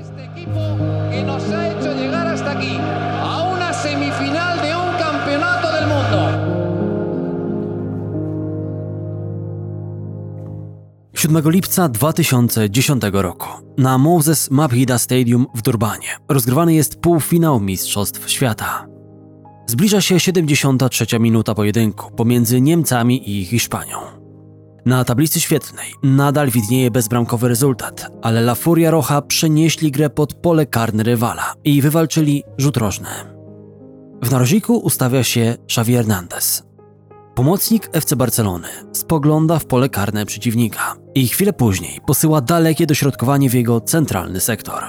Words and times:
Este 0.00 0.24
equipo 0.24 0.60
que 1.10 1.22
nos 1.22 1.42
ha 1.50 1.70
hecho 1.70 1.94
llegar 1.94 2.26
hasta 2.26 2.52
aquí, 2.52 2.76
a 3.22 3.48
una 3.54 3.72
semifinal 3.72 4.60
de 4.60 4.76
un 4.76 4.92
campeonato 4.98 5.72
del 5.72 5.86
mundo. 5.86 6.56
7 11.14 11.50
lipca 11.50 11.88
2010 11.88 13.02
roku 13.12 13.46
na 13.78 13.98
Moses 13.98 14.50
Mabhida 14.50 14.98
Stadium 14.98 15.46
w 15.54 15.62
Durbanie 15.62 16.08
rozgrywany 16.28 16.74
jest 16.74 17.00
półfinał 17.00 17.60
Mistrzostw 17.60 18.30
Świata. 18.30 18.86
Zbliża 19.66 20.00
się 20.00 20.20
73 20.20 21.18
minuta 21.20 21.54
pojedynku 21.54 22.10
pomiędzy 22.10 22.60
Niemcami 22.60 23.30
i 23.30 23.44
Hiszpanią. 23.44 24.25
Na 24.86 25.04
tablicy 25.04 25.40
świetlnej 25.40 25.92
nadal 26.02 26.50
widnieje 26.50 26.90
bezbramkowy 26.90 27.48
rezultat, 27.48 28.10
ale 28.22 28.40
La 28.40 28.54
Furia 28.54 28.90
Rocha 28.90 29.22
przenieśli 29.22 29.90
grę 29.90 30.10
pod 30.10 30.34
pole 30.34 30.66
karne 30.66 31.02
rywala 31.02 31.54
i 31.64 31.82
wywalczyli 31.82 32.42
rzut 32.58 32.76
rożny. 32.76 33.08
W 34.22 34.30
narożniku 34.30 34.76
ustawia 34.78 35.24
się 35.24 35.56
Xavi 35.64 35.94
Hernandez. 35.94 36.62
Pomocnik 37.34 37.88
FC 37.92 38.16
Barcelony 38.16 38.68
spogląda 38.92 39.58
w 39.58 39.66
pole 39.66 39.88
karne 39.88 40.26
przeciwnika 40.26 40.96
i 41.14 41.28
chwilę 41.28 41.52
później 41.52 42.00
posyła 42.06 42.40
dalekie 42.40 42.86
dośrodkowanie 42.86 43.50
w 43.50 43.54
jego 43.54 43.80
centralny 43.80 44.40
sektor. 44.40 44.84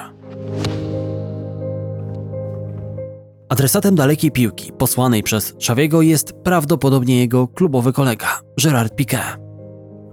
Adresatem 3.50 3.96
dalekiej 3.96 4.32
piłki 4.32 4.72
posłanej 4.72 5.24
przez 5.24 5.52
Xaviego 5.52 6.02
jest 6.02 6.34
prawdopodobnie 6.34 7.20
jego 7.20 7.48
klubowy 7.48 7.94
kolega 7.94 8.40
Gerard 8.64 8.96
Piqué. 8.96 9.47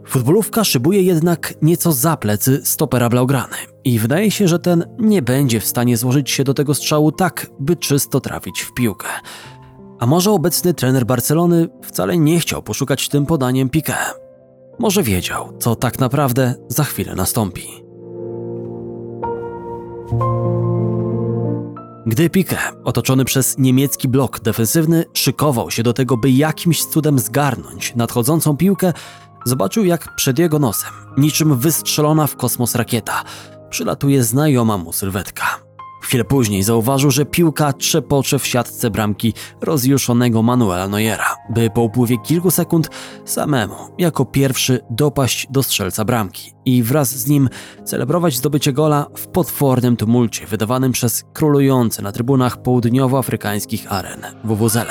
Futbolówka 0.06 0.64
szybuje 0.64 1.02
jednak 1.02 1.54
nieco 1.62 1.92
za 1.92 2.16
plecy 2.16 2.60
stopera 2.64 3.08
Blaugrany 3.08 3.56
i 3.84 3.98
wydaje 3.98 4.30
się, 4.30 4.48
że 4.48 4.58
ten 4.58 4.84
nie 4.98 5.22
będzie 5.22 5.60
w 5.60 5.66
stanie 5.66 5.96
złożyć 5.96 6.30
się 6.30 6.44
do 6.44 6.54
tego 6.54 6.74
strzału 6.74 7.12
tak, 7.12 7.46
by 7.60 7.76
czysto 7.76 8.20
trafić 8.20 8.60
w 8.60 8.74
piłkę. 8.74 9.08
A 9.98 10.06
może 10.06 10.30
obecny 10.30 10.74
trener 10.74 11.06
Barcelony 11.06 11.68
wcale 11.82 12.18
nie 12.18 12.40
chciał 12.40 12.62
poszukać 12.62 13.08
tym 13.08 13.26
podaniem 13.26 13.68
Piqué. 13.68 13.94
Może 14.78 15.02
wiedział, 15.02 15.52
co 15.58 15.76
tak 15.76 15.98
naprawdę 15.98 16.54
za 16.68 16.84
chwilę 16.84 17.14
nastąpi. 17.14 17.84
Gdy 22.06 22.28
Piqué, 22.28 22.56
otoczony 22.84 23.24
przez 23.24 23.58
niemiecki 23.58 24.08
blok 24.08 24.40
defensywny, 24.40 25.04
szykował 25.12 25.70
się 25.70 25.82
do 25.82 25.92
tego, 25.92 26.16
by 26.16 26.30
jakimś 26.30 26.84
cudem 26.84 27.18
zgarnąć 27.18 27.94
nadchodzącą 27.96 28.56
piłkę, 28.56 28.92
zobaczył 29.44 29.84
jak 29.84 30.14
przed 30.16 30.38
jego 30.38 30.58
nosem, 30.58 30.90
niczym 31.16 31.58
wystrzelona 31.58 32.26
w 32.26 32.36
kosmos 32.36 32.74
rakieta, 32.74 33.22
przylatuje 33.70 34.24
znajoma 34.24 34.78
mu 34.78 34.92
sylwetka. 34.92 35.64
Chwilę 36.04 36.24
później 36.24 36.62
zauważył, 36.62 37.10
że 37.10 37.24
piłka 37.24 37.72
trzepocze 37.72 38.38
w 38.38 38.46
siatce 38.46 38.90
bramki 38.90 39.34
rozjuszonego 39.60 40.42
Manuela 40.42 40.88
Neuera, 40.88 41.36
by 41.50 41.70
po 41.70 41.82
upływie 41.82 42.18
kilku 42.18 42.50
sekund 42.50 42.90
samemu, 43.24 43.74
jako 43.98 44.24
pierwszy, 44.24 44.80
dopaść 44.90 45.46
do 45.50 45.62
strzelca 45.62 46.04
bramki 46.04 46.52
i 46.64 46.82
wraz 46.82 47.16
z 47.16 47.26
nim 47.26 47.48
celebrować 47.84 48.36
zdobycie 48.36 48.72
gola 48.72 49.06
w 49.16 49.26
potwornym 49.26 49.96
tumulcie 49.96 50.46
wydawanym 50.46 50.92
przez 50.92 51.24
królujące 51.32 52.02
na 52.02 52.12
trybunach 52.12 52.62
południowoafrykańskich 52.62 53.92
aren 53.92 54.20
WWZL. 54.44 54.90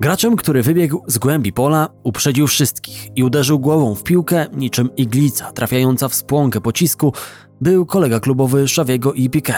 Graczem, 0.00 0.36
który 0.36 0.62
wybiegł 0.62 1.02
z 1.06 1.18
głębi 1.18 1.52
pola, 1.52 1.88
uprzedził 2.02 2.46
wszystkich 2.46 3.16
i 3.16 3.24
uderzył 3.24 3.58
głową 3.58 3.94
w 3.94 4.02
piłkę 4.02 4.46
niczym 4.52 4.96
iglica 4.96 5.52
trafiająca 5.52 6.08
w 6.08 6.14
spłonkę 6.14 6.60
pocisku, 6.60 7.12
był 7.60 7.86
kolega 7.86 8.20
klubowy 8.20 8.62
Xaviego 8.62 9.12
i 9.12 9.30
Piqué, 9.30 9.54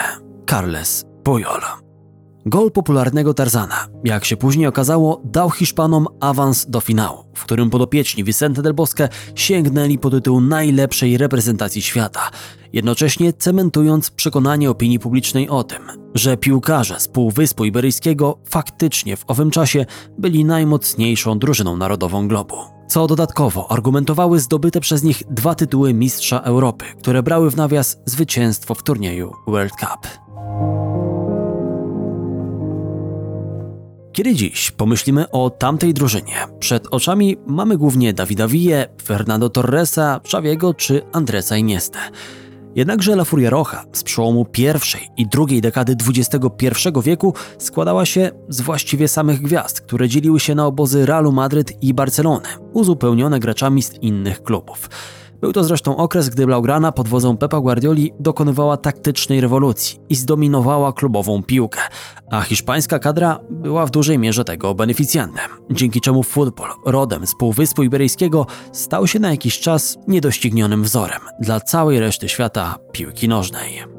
Carles 0.49 1.05
Puyol. 1.23 1.61
Gol 2.45 2.71
popularnego 2.71 3.33
Tarzana, 3.33 3.87
jak 4.03 4.25
się 4.25 4.37
później 4.37 4.67
okazało, 4.67 5.21
dał 5.25 5.49
Hiszpanom 5.49 6.07
awans 6.19 6.65
do 6.69 6.81
finału, 6.81 7.23
w 7.33 7.43
którym 7.43 7.69
podopieczni 7.69 8.23
Vicente 8.23 8.61
del 8.61 8.73
Bosque 8.73 9.09
sięgnęli 9.35 9.97
po 9.97 10.09
tytuł 10.09 10.41
najlepszej 10.41 11.17
reprezentacji 11.17 11.81
świata, 11.81 12.29
jednocześnie 12.73 13.33
cementując 13.33 14.11
przekonanie 14.11 14.69
opinii 14.69 14.99
publicznej 14.99 15.49
o 15.49 15.63
tym, 15.63 15.81
że 16.15 16.37
piłkarze 16.37 16.99
z 16.99 17.07
Półwyspu 17.07 17.65
Iberyjskiego 17.65 18.37
faktycznie 18.49 19.17
w 19.17 19.23
owym 19.27 19.51
czasie 19.51 19.85
byli 20.17 20.45
najmocniejszą 20.45 21.39
drużyną 21.39 21.77
narodową 21.77 22.27
globu. 22.27 22.55
Co 22.87 23.07
dodatkowo 23.07 23.71
argumentowały 23.71 24.39
zdobyte 24.39 24.79
przez 24.79 25.03
nich 25.03 25.23
dwa 25.29 25.55
tytuły 25.55 25.93
Mistrza 25.93 26.39
Europy, 26.39 26.85
które 26.99 27.23
brały 27.23 27.51
w 27.51 27.57
nawias 27.57 27.97
zwycięstwo 28.05 28.75
w 28.75 28.83
turnieju 28.83 29.33
World 29.47 29.73
Cup. 29.73 30.07
Kiedy 34.13 34.35
dziś 34.35 34.71
pomyślimy 34.71 35.31
o 35.31 35.49
tamtej 35.49 35.93
drużynie, 35.93 36.35
przed 36.59 36.87
oczami 36.87 37.37
mamy 37.47 37.77
głównie 37.77 38.13
Davida 38.13 38.47
Villa, 38.47 38.85
Fernando 39.03 39.49
Torresa, 39.49 40.21
Xaviego 40.25 40.73
czy 40.73 41.01
Andresa 41.11 41.57
Iniestę. 41.57 41.99
Jednakże 42.75 43.13
La 43.13 43.23
Furia 43.23 43.49
Roja 43.49 43.85
z 43.93 44.03
przełomu 44.03 44.45
pierwszej 44.45 45.09
i 45.17 45.27
drugiej 45.27 45.61
dekady 45.61 45.95
XXI 46.07 46.89
wieku 47.03 47.33
składała 47.57 48.05
się 48.05 48.31
z 48.49 48.61
właściwie 48.61 49.07
samych 49.07 49.41
gwiazd, 49.41 49.81
które 49.81 50.09
dzieliły 50.09 50.39
się 50.39 50.55
na 50.55 50.65
obozy 50.65 51.05
Realu 51.05 51.31
Madryt 51.31 51.83
i 51.83 51.93
Barcelony, 51.93 52.47
uzupełnione 52.73 53.39
graczami 53.39 53.83
z 53.83 53.93
innych 53.93 54.43
klubów. 54.43 54.89
Był 55.43 55.53
to 55.53 55.63
zresztą 55.63 55.97
okres, 55.97 56.29
gdy 56.29 56.45
Blaugrana 56.45 56.91
pod 56.91 57.07
wodzą 57.07 57.37
Pepa 57.37 57.59
Guardioli 57.59 58.11
dokonywała 58.19 58.77
taktycznej 58.77 59.41
rewolucji 59.41 59.99
i 60.09 60.15
zdominowała 60.15 60.93
klubową 60.93 61.43
piłkę, 61.43 61.79
a 62.31 62.41
hiszpańska 62.41 62.99
kadra 62.99 63.39
była 63.49 63.85
w 63.85 63.91
dużej 63.91 64.19
mierze 64.19 64.43
tego 64.43 64.75
beneficjentem, 64.75 65.51
dzięki 65.71 66.01
czemu 66.01 66.23
futbol 66.23 66.69
rodem 66.85 67.27
z 67.27 67.35
Półwyspu 67.35 67.83
Iberyjskiego 67.83 68.45
stał 68.71 69.07
się 69.07 69.19
na 69.19 69.31
jakiś 69.31 69.59
czas 69.59 69.97
niedoścignionym 70.07 70.83
wzorem 70.83 71.21
dla 71.39 71.59
całej 71.59 71.99
reszty 71.99 72.29
świata 72.29 72.75
piłki 72.91 73.27
nożnej. 73.27 73.92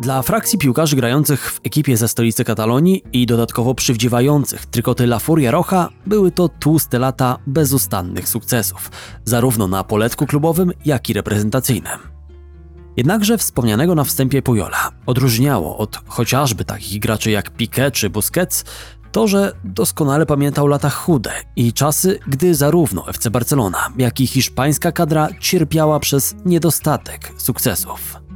Dla 0.00 0.22
frakcji 0.22 0.58
piłkarzy 0.58 0.96
grających 0.96 1.52
w 1.52 1.60
ekipie 1.64 1.96
ze 1.96 2.08
stolicy 2.08 2.44
Katalonii 2.44 3.02
i 3.12 3.26
dodatkowo 3.26 3.74
przywdziewających 3.74 4.66
trykoty 4.66 5.04
La 5.04 5.18
Furia 5.18 5.50
Roja 5.50 5.88
były 6.06 6.30
to 6.30 6.48
tłuste 6.48 6.98
lata 6.98 7.38
bezustannych 7.46 8.28
sukcesów, 8.28 8.90
zarówno 9.24 9.68
na 9.68 9.84
poletku 9.84 10.26
klubowym, 10.26 10.72
jak 10.84 11.10
i 11.10 11.12
reprezentacyjnym. 11.12 11.98
Jednakże 12.96 13.38
wspomnianego 13.38 13.94
na 13.94 14.04
wstępie 14.04 14.42
Pujola 14.42 14.90
odróżniało 15.06 15.78
od 15.78 15.98
chociażby 16.06 16.64
takich 16.64 17.00
graczy 17.00 17.30
jak 17.30 17.56
Piqué 17.56 17.90
czy 17.92 18.10
Busquets 18.10 18.64
to, 19.12 19.28
że 19.28 19.52
doskonale 19.64 20.26
pamiętał 20.26 20.66
lata 20.66 20.90
chude 20.90 21.32
i 21.56 21.72
czasy, 21.72 22.18
gdy 22.26 22.54
zarówno 22.54 23.08
FC 23.08 23.30
Barcelona, 23.30 23.88
jak 23.98 24.20
i 24.20 24.26
hiszpańska 24.26 24.92
kadra 24.92 25.28
cierpiała 25.40 26.00
przez 26.00 26.34
niedostatek 26.44 27.32
sukcesów. 27.36 28.26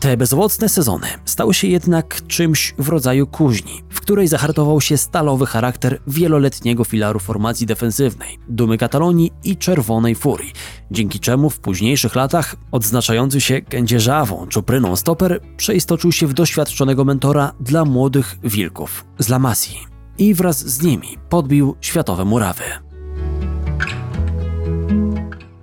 Te 0.00 0.16
bezowocne 0.16 0.68
sezony 0.68 1.06
stały 1.24 1.54
się 1.54 1.68
jednak 1.68 2.26
czymś 2.26 2.74
w 2.78 2.88
rodzaju 2.88 3.26
kuźni, 3.26 3.82
w 3.90 4.00
której 4.00 4.28
zahartował 4.28 4.80
się 4.80 4.96
stalowy 4.96 5.46
charakter 5.46 6.00
wieloletniego 6.06 6.84
filaru 6.84 7.18
formacji 7.18 7.66
defensywnej, 7.66 8.38
dumy 8.48 8.78
Katalonii 8.78 9.32
i 9.44 9.56
czerwonej 9.56 10.14
furii, 10.14 10.52
dzięki 10.90 11.20
czemu 11.20 11.50
w 11.50 11.60
późniejszych 11.60 12.14
latach 12.14 12.56
odznaczający 12.72 13.40
się 13.40 13.62
kędzierzawą 13.62 14.46
czupryną 14.46 14.96
stoper 14.96 15.40
przeistoczył 15.56 16.12
się 16.12 16.26
w 16.26 16.34
doświadczonego 16.34 17.04
mentora 17.04 17.52
dla 17.60 17.84
młodych 17.84 18.38
wilków 18.44 19.04
z 19.18 19.28
La 19.28 19.38
Masii 19.38 19.86
i 20.18 20.34
wraz 20.34 20.58
z 20.58 20.82
nimi 20.82 21.18
podbił 21.28 21.76
światowe 21.80 22.24
murawy. 22.24 22.87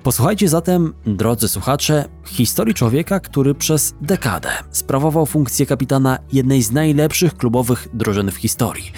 Posłuchajcie 0.05 0.49
zatem, 0.49 0.93
drodzy 1.05 1.47
słuchacze, 1.47 2.05
historii 2.25 2.73
człowieka, 2.73 3.19
który 3.19 3.55
przez 3.55 3.95
dekadę 4.01 4.49
sprawował 4.71 5.25
funkcję 5.25 5.65
kapitana 5.65 6.17
jednej 6.33 6.61
z 6.61 6.71
najlepszych 6.71 7.37
klubowych 7.37 7.87
drużyn 7.93 8.31
w 8.31 8.35
historii. 8.35 8.91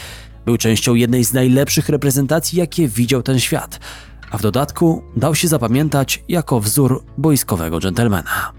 Był 0.45 0.57
częścią 0.57 0.95
jednej 0.95 1.23
z 1.23 1.33
najlepszych 1.33 1.89
reprezentacji, 1.89 2.59
jakie 2.59 2.87
widział 2.87 3.23
ten 3.23 3.39
świat. 3.39 3.79
a 4.31 4.37
w 4.37 4.41
dodatku 4.41 5.03
dał 5.15 5.35
się 5.35 5.47
zapamiętać 5.47 6.23
jako 6.29 6.59
wzór 6.59 7.03
boiskowego 7.17 7.79
dżentelmena. 7.79 8.56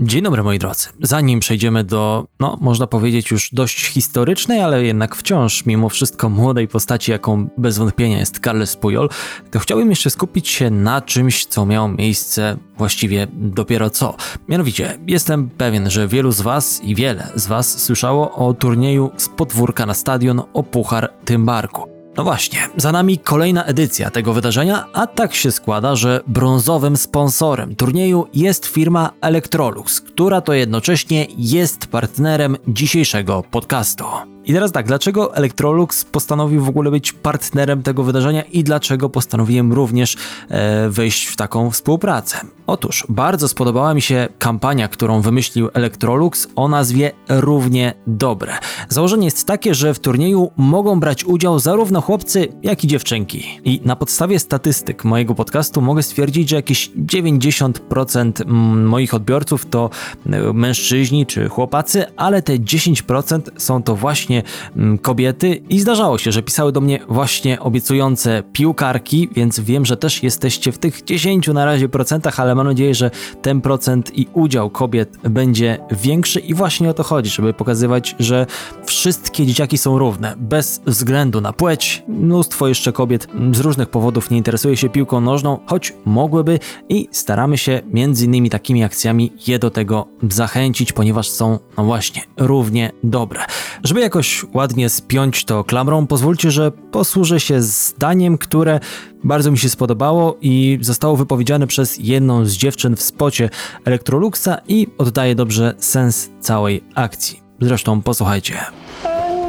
Dzień 0.00 0.22
dobry 0.22 0.42
moi 0.42 0.58
drodzy. 0.58 0.88
Zanim 1.02 1.40
przejdziemy 1.40 1.84
do, 1.84 2.26
no 2.40 2.58
można 2.60 2.86
powiedzieć 2.86 3.30
już 3.30 3.50
dość 3.52 3.86
historycznej, 3.86 4.60
ale 4.60 4.84
jednak 4.84 5.16
wciąż 5.16 5.66
mimo 5.66 5.88
wszystko 5.88 6.28
młodej 6.28 6.68
postaci, 6.68 7.10
jaką 7.10 7.48
bez 7.56 7.78
wątpienia 7.78 8.18
jest 8.18 8.40
Carles 8.44 8.76
Puyol, 8.76 9.08
to 9.50 9.58
chciałbym 9.58 9.90
jeszcze 9.90 10.10
skupić 10.10 10.48
się 10.48 10.70
na 10.70 11.00
czymś, 11.00 11.46
co 11.46 11.66
miało 11.66 11.88
miejsce 11.88 12.56
właściwie 12.76 13.26
dopiero 13.32 13.90
co. 13.90 14.16
Mianowicie, 14.48 14.98
jestem 15.06 15.50
pewien, 15.50 15.90
że 15.90 16.08
wielu 16.08 16.32
z 16.32 16.40
Was 16.40 16.80
i 16.84 16.94
wiele 16.94 17.28
z 17.34 17.46
Was 17.46 17.82
słyszało 17.82 18.32
o 18.32 18.54
turnieju 18.54 19.10
z 19.16 19.28
podwórka 19.28 19.86
na 19.86 19.94
stadion 19.94 20.42
o 20.52 20.62
Puchar 20.62 21.12
Tymbarku. 21.24 21.97
No 22.18 22.24
właśnie, 22.24 22.68
za 22.76 22.92
nami 22.92 23.18
kolejna 23.18 23.64
edycja 23.64 24.10
tego 24.10 24.32
wydarzenia, 24.32 24.84
a 24.92 25.06
tak 25.06 25.34
się 25.34 25.52
składa, 25.52 25.96
że 25.96 26.20
brązowym 26.26 26.96
sponsorem 26.96 27.76
turnieju 27.76 28.26
jest 28.34 28.66
firma 28.66 29.10
Electrolux, 29.20 30.00
która 30.00 30.40
to 30.40 30.52
jednocześnie 30.52 31.26
jest 31.36 31.86
partnerem 31.86 32.56
dzisiejszego 32.68 33.44
podcastu. 33.50 34.04
I 34.48 34.52
teraz 34.52 34.72
tak, 34.72 34.86
dlaczego 34.86 35.36
Electrolux 35.36 36.04
postanowił 36.04 36.64
w 36.64 36.68
ogóle 36.68 36.90
być 36.90 37.12
partnerem 37.12 37.82
tego 37.82 38.02
wydarzenia 38.02 38.42
i 38.42 38.64
dlaczego 38.64 39.08
postanowiłem 39.08 39.72
również 39.72 40.16
e, 40.48 40.88
wejść 40.88 41.26
w 41.26 41.36
taką 41.36 41.70
współpracę? 41.70 42.40
Otóż 42.66 43.06
bardzo 43.08 43.48
spodobała 43.48 43.94
mi 43.94 44.02
się 44.02 44.28
kampania, 44.38 44.88
którą 44.88 45.20
wymyślił 45.20 45.68
Electrolux 45.74 46.48
o 46.56 46.68
nazwie 46.68 47.12
Równie 47.28 47.94
Dobre. 48.06 48.58
Założenie 48.88 49.24
jest 49.24 49.46
takie, 49.46 49.74
że 49.74 49.94
w 49.94 49.98
turnieju 49.98 50.50
mogą 50.56 51.00
brać 51.00 51.24
udział 51.24 51.58
zarówno 51.58 52.00
chłopcy, 52.00 52.48
jak 52.62 52.84
i 52.84 52.86
dziewczynki. 52.86 53.60
I 53.64 53.80
na 53.84 53.96
podstawie 53.96 54.38
statystyk 54.38 55.04
mojego 55.04 55.34
podcastu 55.34 55.80
mogę 55.80 56.02
stwierdzić, 56.02 56.48
że 56.48 56.56
jakieś 56.56 56.90
90% 56.90 58.42
mm, 58.42 58.86
moich 58.86 59.14
odbiorców 59.14 59.66
to 59.66 59.90
e, 60.26 60.52
mężczyźni 60.52 61.26
czy 61.26 61.48
chłopacy, 61.48 62.04
ale 62.16 62.42
te 62.42 62.58
10% 62.58 63.40
są 63.56 63.82
to 63.82 63.96
właśnie 63.96 64.37
Mm, 64.76 64.98
kobiety 64.98 65.62
i 65.68 65.80
zdarzało 65.80 66.18
się, 66.18 66.32
że 66.32 66.42
pisały 66.42 66.72
do 66.72 66.80
mnie 66.80 66.98
właśnie 67.08 67.60
obiecujące 67.60 68.42
piłkarki, 68.52 69.28
więc 69.32 69.60
wiem, 69.60 69.86
że 69.86 69.96
też 69.96 70.22
jesteście 70.22 70.72
w 70.72 70.78
tych 70.78 71.04
10 71.04 71.48
na 71.48 71.64
razie 71.64 71.88
procentach, 71.88 72.40
ale 72.40 72.54
mam 72.54 72.66
nadzieję, 72.66 72.94
że 72.94 73.10
ten 73.42 73.60
procent 73.60 74.18
i 74.18 74.26
udział 74.32 74.70
kobiet 74.70 75.16
będzie 75.22 75.78
większy 75.90 76.40
i 76.40 76.54
właśnie 76.54 76.90
o 76.90 76.94
to 76.94 77.02
chodzi, 77.02 77.30
żeby 77.30 77.54
pokazywać, 77.54 78.16
że 78.18 78.46
wszystkie 78.86 79.46
dzieciaki 79.46 79.78
są 79.78 79.98
równe, 79.98 80.34
bez 80.36 80.80
względu 80.86 81.40
na 81.40 81.52
płeć. 81.52 82.02
Mnóstwo 82.08 82.68
jeszcze 82.68 82.92
kobiet 82.92 83.28
z 83.52 83.60
różnych 83.60 83.88
powodów 83.88 84.30
nie 84.30 84.36
interesuje 84.36 84.76
się 84.76 84.88
piłką 84.88 85.20
nożną, 85.20 85.58
choć 85.66 85.94
mogłyby 86.04 86.58
i 86.88 87.08
staramy 87.12 87.58
się 87.58 87.80
między 87.92 88.24
innymi 88.24 88.50
takimi 88.50 88.84
akcjami 88.84 89.32
je 89.46 89.58
do 89.58 89.70
tego 89.70 90.06
zachęcić, 90.22 90.92
ponieważ 90.92 91.28
są, 91.28 91.58
no 91.76 91.84
właśnie, 91.84 92.22
równie 92.36 92.92
dobre. 93.02 93.40
Żeby 93.84 94.00
jakoś 94.00 94.27
jakoś 94.28 94.54
ładnie 94.54 94.88
spiąć 94.88 95.44
to 95.44 95.64
klamrą, 95.64 96.06
pozwólcie, 96.06 96.50
że 96.50 96.70
posłużę 96.70 97.40
się 97.40 97.62
zdaniem, 97.62 98.38
które 98.38 98.80
bardzo 99.24 99.50
mi 99.50 99.58
się 99.58 99.68
spodobało 99.68 100.36
i 100.40 100.78
zostało 100.80 101.16
wypowiedziane 101.16 101.66
przez 101.66 101.98
jedną 101.98 102.44
z 102.44 102.52
dziewczyn 102.52 102.96
w 102.96 103.02
spocie 103.02 103.50
Electroluxa 103.84 104.48
i 104.68 104.86
oddaje 104.98 105.34
dobrze 105.34 105.74
sens 105.78 106.30
całej 106.40 106.84
akcji. 106.94 107.40
Zresztą 107.60 108.02
posłuchajcie. 108.02 108.54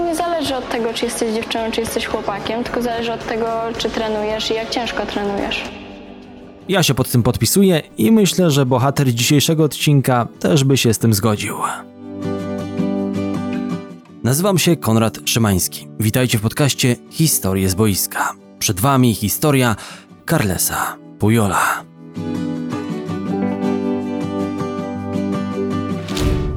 Nie 0.05 0.15
zależy 0.15 0.55
od 0.55 0.69
tego, 0.69 0.93
czy 0.93 1.05
jesteś 1.05 1.35
dziewczyną, 1.35 1.71
czy 1.71 1.81
jesteś 1.81 2.05
chłopakiem, 2.05 2.63
tylko 2.63 2.81
zależy 2.81 3.13
od 3.13 3.27
tego, 3.27 3.45
czy 3.77 3.89
trenujesz 3.89 4.51
i 4.51 4.53
jak 4.53 4.69
ciężko 4.69 5.05
trenujesz. 5.05 5.63
Ja 6.69 6.83
się 6.83 6.93
pod 6.93 7.11
tym 7.11 7.23
podpisuję 7.23 7.81
i 7.97 8.11
myślę, 8.11 8.51
że 8.51 8.65
bohater 8.65 9.13
dzisiejszego 9.13 9.63
odcinka 9.63 10.27
też 10.39 10.63
by 10.63 10.77
się 10.77 10.93
z 10.93 10.99
tym 10.99 11.13
zgodził. 11.13 11.55
Nazywam 14.23 14.57
się 14.59 14.75
Konrad 14.75 15.19
Szymański. 15.25 15.87
Witajcie 15.99 16.37
w 16.37 16.41
podcaście 16.41 16.95
Historie 17.11 17.69
z 17.69 17.75
boiska. 17.75 18.33
Przed 18.59 18.79
Wami 18.79 19.15
historia 19.15 19.75
Carlesa 20.29 20.97
Pujola. 21.19 21.83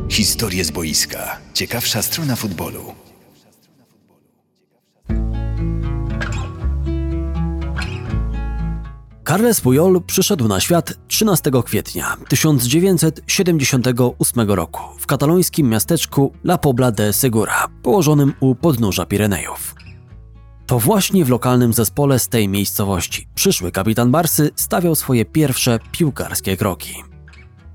Historie 0.08 0.64
z 0.64 0.70
boiska. 0.70 1.38
Ciekawsza 1.54 2.02
strona 2.02 2.36
futbolu. 2.36 3.01
Carles 9.32 9.60
Puyol 9.60 10.02
przyszedł 10.06 10.48
na 10.48 10.60
świat 10.60 10.94
13 11.08 11.50
kwietnia 11.64 12.16
1978 12.28 14.50
roku 14.50 14.80
w 14.98 15.06
katalońskim 15.06 15.68
miasteczku 15.68 16.32
La 16.44 16.58
Pobla 16.58 16.90
de 16.90 17.12
Segura, 17.12 17.68
położonym 17.82 18.32
u 18.40 18.54
podnóża 18.54 19.06
Pirenejów. 19.06 19.74
To 20.66 20.78
właśnie 20.78 21.24
w 21.24 21.30
lokalnym 21.30 21.72
zespole 21.72 22.18
z 22.18 22.28
tej 22.28 22.48
miejscowości 22.48 23.28
przyszły 23.34 23.72
kapitan 23.72 24.10
Barsy 24.10 24.50
stawiał 24.56 24.94
swoje 24.94 25.24
pierwsze 25.24 25.78
piłkarskie 25.92 26.56
kroki. 26.56 26.94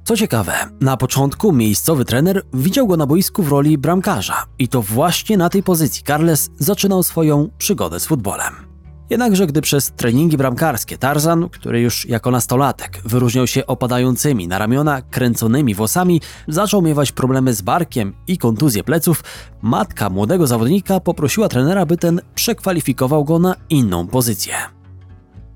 Co 0.04 0.18
ciekawe, 0.18 0.54
na 0.82 0.98
początku 0.98 1.54
miejscowy 1.54 2.06
trener 2.06 2.42
widział 2.54 2.88
go 2.88 2.98
na 2.98 3.06
boisku 3.06 3.44
w 3.44 3.48
roli 3.48 3.78
bramkarza 3.78 4.46
i 4.60 4.68
to 4.68 4.82
właśnie 4.82 5.38
na 5.38 5.50
tej 5.50 5.64
pozycji 5.64 6.04
Carles 6.04 6.50
zaczynał 6.60 7.04
swoją 7.04 7.50
przygodę 7.58 8.00
z 8.00 8.06
futbolem. 8.06 8.67
Jednakże 9.10 9.48
gdy 9.48 9.62
przez 9.62 9.92
treningi 9.92 10.38
bramkarskie 10.38 10.98
Tarzan, 10.98 11.50
który 11.50 11.82
już 11.82 12.06
jako 12.06 12.32
nastolatek 12.32 13.02
wyróżniał 13.06 13.48
się 13.48 13.68
opadającymi 13.68 14.48
na 14.48 14.60
ramiona 14.60 15.02
kręconymi 15.02 15.76
włosami, 15.76 16.22
zaczął 16.48 16.82
miewać 16.82 17.12
problemy 17.12 17.54
z 17.54 17.62
barkiem 17.62 18.14
i 18.28 18.38
kontuzje 18.38 18.84
pleców, 18.84 19.24
matka 19.62 20.10
młodego 20.10 20.48
zawodnika 20.48 21.00
poprosiła 21.00 21.50
trenera, 21.50 21.86
by 21.86 21.98
ten 21.98 22.22
przekwalifikował 22.36 23.26
go 23.26 23.40
na 23.40 23.56
inną 23.70 24.08
pozycję. 24.08 24.54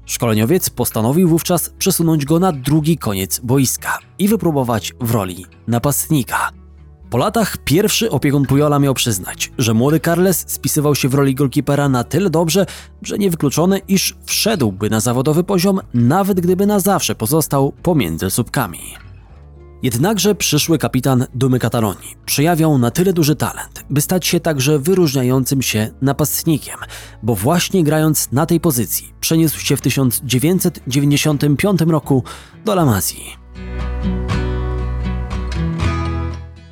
Szkoleniowiec 0.05 0.69
postanowił 0.69 1.29
wówczas 1.29 1.69
przesunąć 1.69 2.25
go 2.25 2.39
na 2.39 2.51
drugi 2.51 2.97
koniec 2.97 3.39
boiska 3.39 3.97
i 4.19 4.27
wypróbować 4.27 4.93
w 5.01 5.11
roli 5.11 5.45
napastnika– 5.67 6.51
po 7.11 7.17
latach 7.17 7.57
pierwszy 7.57 8.11
opiekun 8.11 8.45
Pujola 8.45 8.79
miał 8.79 8.93
przyznać, 8.93 9.51
że 9.57 9.73
młody 9.73 9.99
Carles 9.99 10.45
spisywał 10.47 10.95
się 10.95 11.09
w 11.09 11.13
roli 11.13 11.35
golkipera 11.35 11.89
na 11.89 12.03
tyle 12.03 12.29
dobrze, 12.29 12.65
że 13.01 13.17
niewykluczone, 13.17 13.77
iż 13.77 14.15
wszedłby 14.25 14.89
na 14.89 14.99
zawodowy 14.99 15.43
poziom, 15.43 15.79
nawet 15.93 16.41
gdyby 16.41 16.65
na 16.65 16.79
zawsze 16.79 17.15
pozostał 17.15 17.73
pomiędzy 17.83 18.29
słupkami. 18.29 18.79
Jednakże 19.83 20.35
przyszły 20.35 20.77
kapitan 20.77 21.25
Dumy 21.35 21.59
Katalonii 21.59 22.15
przejawiał 22.25 22.77
na 22.77 22.91
tyle 22.91 23.13
duży 23.13 23.35
talent, 23.35 23.85
by 23.89 24.01
stać 24.01 24.27
się 24.27 24.39
także 24.39 24.79
wyróżniającym 24.79 25.61
się 25.61 25.89
napastnikiem, 26.01 26.77
bo 27.23 27.35
właśnie 27.35 27.83
grając 27.83 28.31
na 28.31 28.45
tej 28.45 28.59
pozycji 28.59 29.13
przeniósł 29.19 29.59
się 29.59 29.77
w 29.77 29.81
1995 29.81 31.81
roku 31.81 32.23
do 32.65 32.73
La 32.73 32.85
Masii. 32.85 33.37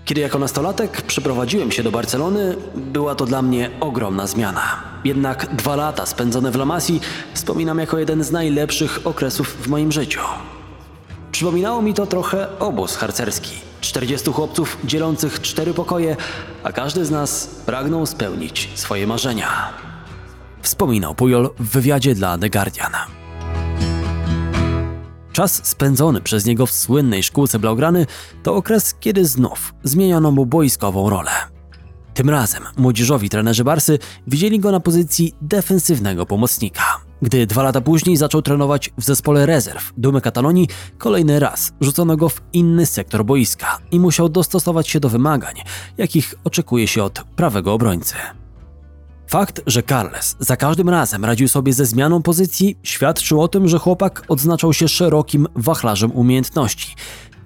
Kiedy 0.10 0.22
jako 0.22 0.40
nastolatek 0.40 1.02
przeprowadziłem 1.02 1.72
się 1.72 1.84
do 1.84 1.92
Barcelony, 1.92 2.56
była 2.76 3.16
to 3.16 3.26
dla 3.26 3.42
mnie 3.42 3.70
ogromna 3.80 4.28
zmiana. 4.28 4.62
Jednak 5.04 5.56
dwa 5.56 5.76
lata 5.76 6.06
spędzone 6.06 6.52
w 6.52 6.56
La 6.56 6.66
Masji 6.66 7.02
wspominam 7.34 7.80
jako 7.80 8.00
jeden 8.00 8.24
z 8.24 8.32
najlepszych 8.32 9.00
okresów 9.04 9.58
w 9.62 9.68
moim 9.68 9.92
życiu. 9.92 10.20
Przypominało 11.32 11.82
mi 11.82 11.94
to 11.94 12.06
trochę 12.06 12.60
obóz 12.60 12.96
harcerski. 12.96 13.52
40 13.82 14.32
chłopców 14.32 14.78
dzielących 14.84 15.42
cztery 15.42 15.74
pokoje, 15.74 16.16
a 16.64 16.72
każdy 16.72 17.06
z 17.06 17.12
nas 17.12 17.48
pragnął 17.66 18.06
spełnić 18.06 18.70
swoje 18.76 19.08
marzenia. 19.08 19.74
Wspominał 20.62 21.16
Pujol 21.16 21.50
w 21.60 21.70
wywiadzie 21.70 22.16
dla 22.16 22.38
The 22.38 22.50
Guardian. 22.50 23.19
Czas 25.34 25.62
spędzony 25.64 26.22
przez 26.22 26.46
niego 26.46 26.66
w 26.66 26.72
słynnej 26.72 27.24
szkółce 27.24 27.60
Blaugrany 27.60 28.06
to 28.44 28.56
okres, 28.56 28.96
kiedy 29.00 29.26
znów 29.26 29.74
zmieniono 29.84 30.32
mu 30.32 30.46
boiskową 30.46 31.10
rolę. 31.10 31.32
Tym 32.14 32.30
razem 32.30 32.64
młodzieżowi 32.78 33.30
trenerzy 33.30 33.64
Barsy 33.64 34.00
widzieli 34.28 34.60
go 34.60 34.72
na 34.72 34.80
pozycji 34.80 35.34
defensywnego 35.42 36.26
pomocnika. 36.26 36.84
Gdy 37.22 37.48
dwa 37.48 37.64
lata 37.64 37.82
później 37.82 38.18
zaczął 38.18 38.42
trenować 38.42 38.92
w 38.98 39.04
zespole 39.04 39.46
rezerw 39.46 39.94
Dumy 39.98 40.22
Katalonii, 40.22 40.68
kolejny 40.98 41.40
raz 41.40 41.74
rzucono 41.82 42.18
go 42.18 42.30
w 42.30 42.42
inny 42.54 42.86
sektor 42.86 43.26
boiska 43.26 43.80
i 43.92 44.00
musiał 44.00 44.30
dostosować 44.30 44.90
się 44.90 45.00
do 45.00 45.10
wymagań, 45.10 45.56
jakich 45.98 46.36
oczekuje 46.44 46.88
się 46.88 47.04
od 47.04 47.24
prawego 47.36 47.74
obrońcy. 47.74 48.16
Fakt, 49.30 49.62
że 49.68 49.84
Carles 49.84 50.36
za 50.40 50.58
każdym 50.58 50.90
razem 50.90 51.26
radził 51.26 51.48
sobie 51.48 51.74
ze 51.74 51.86
zmianą 51.86 52.22
pozycji, 52.22 52.78
świadczył 52.84 53.42
o 53.42 53.48
tym, 53.48 53.68
że 53.68 53.80
chłopak 53.80 54.24
odznaczał 54.28 54.74
się 54.74 54.88
szerokim 54.88 55.48
wachlarzem 55.56 56.12
umiejętności. 56.12 56.96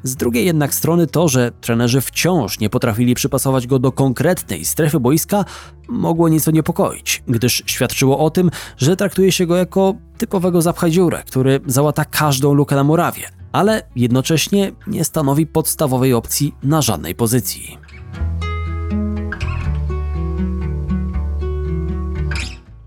Z 0.03 0.15
drugiej 0.15 0.45
jednak 0.45 0.73
strony 0.73 1.07
to, 1.07 1.27
że 1.27 1.51
trenerzy 1.61 2.01
wciąż 2.01 2.59
nie 2.59 2.69
potrafili 2.69 3.15
przypasować 3.15 3.67
go 3.67 3.79
do 3.79 3.91
konkretnej 3.91 4.65
strefy 4.65 4.99
boiska, 4.99 5.45
mogło 5.89 6.29
nieco 6.29 6.51
niepokoić, 6.51 7.23
gdyż 7.27 7.63
świadczyło 7.65 8.19
o 8.19 8.29
tym, 8.29 8.51
że 8.77 8.95
traktuje 8.95 9.31
się 9.31 9.45
go 9.45 9.55
jako 9.55 9.95
typowego 10.17 10.61
zapchadziurę, 10.61 11.23
który 11.27 11.59
załata 11.65 12.05
każdą 12.05 12.53
lukę 12.53 12.75
na 12.75 12.83
murawie, 12.83 13.23
ale 13.51 13.81
jednocześnie 13.95 14.71
nie 14.87 15.05
stanowi 15.05 15.47
podstawowej 15.47 16.13
opcji 16.13 16.55
na 16.63 16.81
żadnej 16.81 17.15
pozycji. 17.15 17.82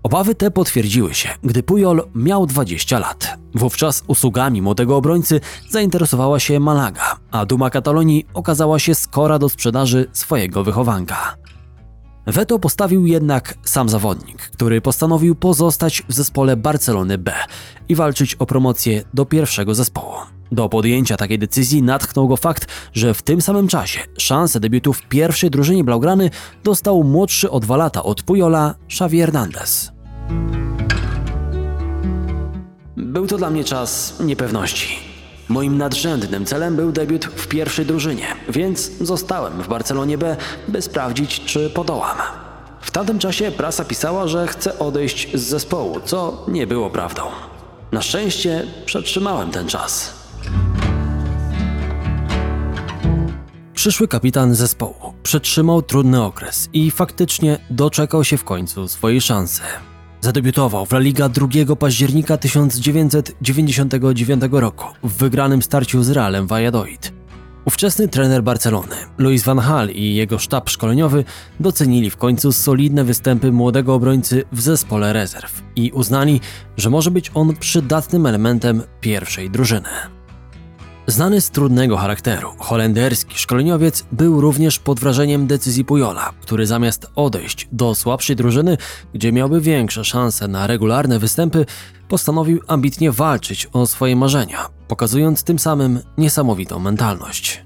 Obawy 0.07 0.35
te 0.35 0.51
potwierdziły 0.51 1.13
się, 1.13 1.29
gdy 1.43 1.63
Pujol 1.63 2.03
miał 2.15 2.45
20 2.45 2.99
lat. 2.99 3.37
Wówczas 3.55 4.03
usługami 4.07 4.61
młodego 4.61 4.97
obrońcy 4.97 5.41
zainteresowała 5.69 6.39
się 6.39 6.59
Malaga, 6.59 7.17
a 7.31 7.45
Duma 7.45 7.69
Katalonii 7.69 8.25
okazała 8.33 8.79
się 8.79 8.95
skora 8.95 9.39
do 9.39 9.49
sprzedaży 9.49 10.05
swojego 10.13 10.63
wychowanka. 10.63 11.37
Weto 12.27 12.59
postawił 12.59 13.05
jednak 13.05 13.53
sam 13.63 13.89
zawodnik, 13.89 14.37
który 14.37 14.81
postanowił 14.81 15.35
pozostać 15.35 16.03
w 16.09 16.13
zespole 16.13 16.57
Barcelony 16.57 17.17
B 17.17 17.33
i 17.89 17.95
walczyć 17.95 18.35
o 18.35 18.45
promocję 18.45 19.03
do 19.13 19.25
pierwszego 19.25 19.75
zespołu. 19.75 20.13
Do 20.51 20.69
podjęcia 20.69 21.17
takiej 21.17 21.39
decyzji 21.39 21.83
natchnął 21.83 22.27
go 22.27 22.37
fakt, 22.37 22.67
że 22.93 23.13
w 23.13 23.21
tym 23.21 23.41
samym 23.41 23.67
czasie 23.67 23.99
szansę 24.17 24.59
debiutu 24.59 24.93
w 24.93 25.01
pierwszej 25.01 25.49
drużynie 25.49 25.83
Blaugrany 25.83 26.29
dostał 26.63 27.03
młodszy 27.03 27.51
o 27.51 27.59
dwa 27.59 27.77
lata 27.77 28.03
od 28.03 28.23
Pujola 28.23 28.75
Xavi 28.89 29.19
Hernandez. 29.19 29.96
Był 32.97 33.27
to 33.27 33.37
dla 33.37 33.49
mnie 33.49 33.63
czas 33.63 34.19
niepewności. 34.19 34.99
Moim 35.49 35.77
nadrzędnym 35.77 36.45
celem 36.45 36.75
był 36.75 36.91
debiut 36.91 37.25
w 37.25 37.47
pierwszej 37.47 37.85
drużynie, 37.85 38.25
więc 38.49 38.91
zostałem 39.01 39.61
w 39.61 39.67
Barcelonie 39.67 40.17
B, 40.17 40.37
by 40.67 40.81
sprawdzić, 40.81 41.41
czy 41.45 41.69
podołam. 41.69 42.17
W 42.81 42.91
tamtym 42.91 43.19
czasie 43.19 43.51
prasa 43.51 43.85
pisała, 43.85 44.27
że 44.27 44.47
chcę 44.47 44.79
odejść 44.79 45.37
z 45.37 45.41
zespołu, 45.41 45.99
co 46.05 46.45
nie 46.47 46.67
było 46.67 46.89
prawdą. 46.89 47.21
Na 47.91 48.01
szczęście 48.01 48.65
przetrzymałem 48.85 49.51
ten 49.51 49.67
czas. 49.67 50.13
Przyszły 53.73 54.07
kapitan 54.07 54.55
zespołu 54.55 55.13
przetrzymał 55.23 55.81
trudny 55.81 56.23
okres 56.23 56.69
i 56.73 56.91
faktycznie 56.91 57.59
doczekał 57.69 58.23
się 58.23 58.37
w 58.37 58.43
końcu 58.43 58.87
swojej 58.87 59.21
szansy. 59.21 59.61
Zadebiutował 60.21 60.85
w 60.85 60.91
La 60.91 60.99
Liga 60.99 61.29
2 61.29 61.75
października 61.75 62.37
1999 62.37 64.43
roku 64.51 64.85
w 65.03 65.13
wygranym 65.13 65.61
starciu 65.61 66.03
z 66.03 66.09
Realem 66.09 66.47
Valladolid. 66.47 67.13
Ówczesny 67.65 68.07
trener 68.07 68.43
Barcelony, 68.43 68.95
Luis 69.17 69.43
van 69.43 69.57
Gaal 69.57 69.89
i 69.89 70.15
jego 70.15 70.39
sztab 70.39 70.69
szkoleniowy 70.69 71.23
docenili 71.59 72.09
w 72.09 72.17
końcu 72.17 72.51
solidne 72.51 73.03
występy 73.03 73.51
młodego 73.51 73.93
obrońcy 73.93 74.43
w 74.51 74.61
zespole 74.61 75.13
rezerw 75.13 75.63
i 75.75 75.91
uznali, 75.91 76.41
że 76.77 76.89
może 76.89 77.11
być 77.11 77.31
on 77.33 77.55
przydatnym 77.55 78.25
elementem 78.25 78.83
pierwszej 79.01 79.49
drużyny. 79.49 80.16
Znany 81.09 81.41
z 81.41 81.49
trudnego 81.49 81.97
charakteru, 81.97 82.51
holenderski 82.57 83.37
szkoleniowiec 83.37 84.05
był 84.11 84.41
również 84.41 84.79
pod 84.79 84.99
wrażeniem 84.99 85.47
decyzji 85.47 85.85
Pujola, 85.85 86.33
który 86.41 86.67
zamiast 86.67 87.07
odejść 87.15 87.67
do 87.71 87.95
słabszej 87.95 88.35
drużyny, 88.35 88.77
gdzie 89.13 89.31
miałby 89.31 89.61
większe 89.61 90.05
szanse 90.05 90.47
na 90.47 90.67
regularne 90.67 91.19
występy, 91.19 91.65
postanowił 92.07 92.61
ambitnie 92.67 93.11
walczyć 93.11 93.67
o 93.73 93.85
swoje 93.85 94.15
marzenia, 94.15 94.69
pokazując 94.87 95.43
tym 95.43 95.59
samym 95.59 95.99
niesamowitą 96.17 96.79
mentalność. 96.79 97.65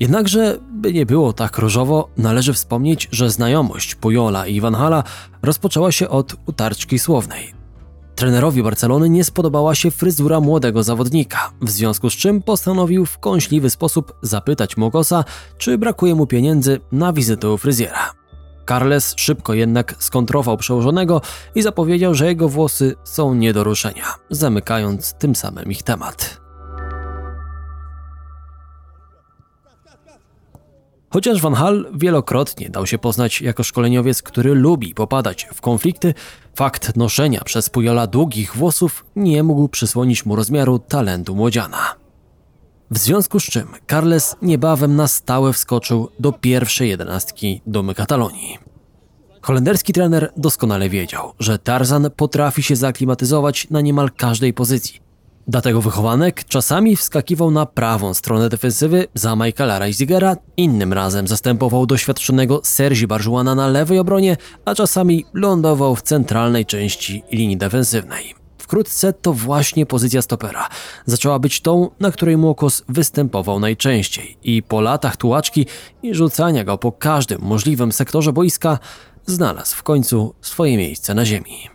Jednakże, 0.00 0.58
by 0.72 0.92
nie 0.92 1.06
było 1.06 1.32
tak 1.32 1.58
różowo, 1.58 2.08
należy 2.16 2.52
wspomnieć, 2.52 3.08
że 3.12 3.30
znajomość 3.30 3.94
Pujola 3.94 4.46
i 4.46 4.60
Van 4.60 4.74
Hala 4.74 5.04
rozpoczęła 5.42 5.92
się 5.92 6.08
od 6.08 6.36
utarczki 6.46 6.98
słownej, 6.98 7.63
Trenerowi 8.14 8.62
Barcelony 8.62 9.08
nie 9.08 9.24
spodobała 9.24 9.74
się 9.74 9.90
fryzura 9.90 10.40
młodego 10.40 10.82
zawodnika, 10.82 11.50
w 11.62 11.70
związku 11.70 12.10
z 12.10 12.14
czym 12.14 12.42
postanowił 12.42 13.06
w 13.06 13.18
kąśliwy 13.18 13.70
sposób 13.70 14.14
zapytać 14.22 14.76
Mogosa, 14.76 15.24
czy 15.58 15.78
brakuje 15.78 16.14
mu 16.14 16.26
pieniędzy 16.26 16.80
na 16.92 17.12
wizytę 17.12 17.50
u 17.50 17.58
fryzjera. 17.58 18.12
Carles 18.68 19.14
szybko 19.16 19.54
jednak 19.54 19.94
skontrował 19.98 20.56
przełożonego 20.56 21.20
i 21.54 21.62
zapowiedział, 21.62 22.14
że 22.14 22.26
jego 22.26 22.48
włosy 22.48 22.94
są 23.04 23.34
nie 23.34 23.52
do 23.52 23.64
ruszenia, 23.64 24.04
zamykając 24.30 25.14
tym 25.14 25.34
samym 25.34 25.70
ich 25.70 25.82
temat. 25.82 26.43
Chociaż 31.14 31.40
Van 31.40 31.54
Hal 31.54 31.86
wielokrotnie 31.94 32.70
dał 32.70 32.86
się 32.86 32.98
poznać 32.98 33.40
jako 33.40 33.62
szkoleniowiec, 33.62 34.22
który 34.22 34.54
lubi 34.54 34.94
popadać 34.94 35.48
w 35.54 35.60
konflikty, 35.60 36.14
fakt 36.54 36.96
noszenia 36.96 37.40
przez 37.44 37.70
Pujola 37.70 38.06
długich 38.06 38.56
włosów 38.56 39.04
nie 39.16 39.42
mógł 39.42 39.68
przysłonić 39.68 40.26
mu 40.26 40.36
rozmiaru 40.36 40.78
talentu 40.78 41.34
młodziana. 41.34 41.94
W 42.90 42.98
związku 42.98 43.40
z 43.40 43.44
czym 43.44 43.66
Carles 43.90 44.36
niebawem 44.42 44.96
na 44.96 45.08
stałe 45.08 45.52
wskoczył 45.52 46.08
do 46.18 46.32
pierwszej 46.32 46.88
jedenastki 46.88 47.60
domy 47.66 47.94
Katalonii. 47.94 48.58
Holenderski 49.42 49.92
trener 49.92 50.32
doskonale 50.36 50.88
wiedział, 50.88 51.32
że 51.38 51.58
Tarzan 51.58 52.10
potrafi 52.16 52.62
się 52.62 52.76
zaklimatyzować 52.76 53.70
na 53.70 53.80
niemal 53.80 54.10
każdej 54.10 54.52
pozycji, 54.52 55.03
Dlatego 55.48 55.80
wychowanek 55.80 56.44
czasami 56.44 56.96
wskakiwał 56.96 57.50
na 57.50 57.66
prawą 57.66 58.14
stronę 58.14 58.48
defensywy 58.48 59.06
za 59.14 59.36
Michaela 59.36 59.78
Reisigera, 59.78 60.36
innym 60.56 60.92
razem 60.92 61.28
zastępował 61.28 61.86
doświadczonego 61.86 62.60
Sergi 62.62 63.06
Barżuana 63.06 63.54
na 63.54 63.68
lewej 63.68 63.98
obronie, 63.98 64.36
a 64.64 64.74
czasami 64.74 65.24
lądował 65.34 65.96
w 65.96 66.02
centralnej 66.02 66.66
części 66.66 67.22
linii 67.32 67.56
defensywnej. 67.56 68.34
Wkrótce 68.58 69.12
to 69.12 69.32
właśnie 69.32 69.86
pozycja 69.86 70.22
stopera 70.22 70.68
zaczęła 71.06 71.38
być 71.38 71.60
tą, 71.60 71.90
na 72.00 72.10
której 72.10 72.36
Młokos 72.36 72.82
występował 72.88 73.60
najczęściej 73.60 74.36
i 74.42 74.62
po 74.62 74.80
latach 74.80 75.16
tułaczki 75.16 75.66
i 76.02 76.14
rzucania 76.14 76.64
go 76.64 76.78
po 76.78 76.92
każdym 76.92 77.40
możliwym 77.42 77.92
sektorze 77.92 78.32
boiska 78.32 78.78
znalazł 79.26 79.76
w 79.76 79.82
końcu 79.82 80.34
swoje 80.40 80.76
miejsce 80.76 81.14
na 81.14 81.24
ziemi. 81.24 81.73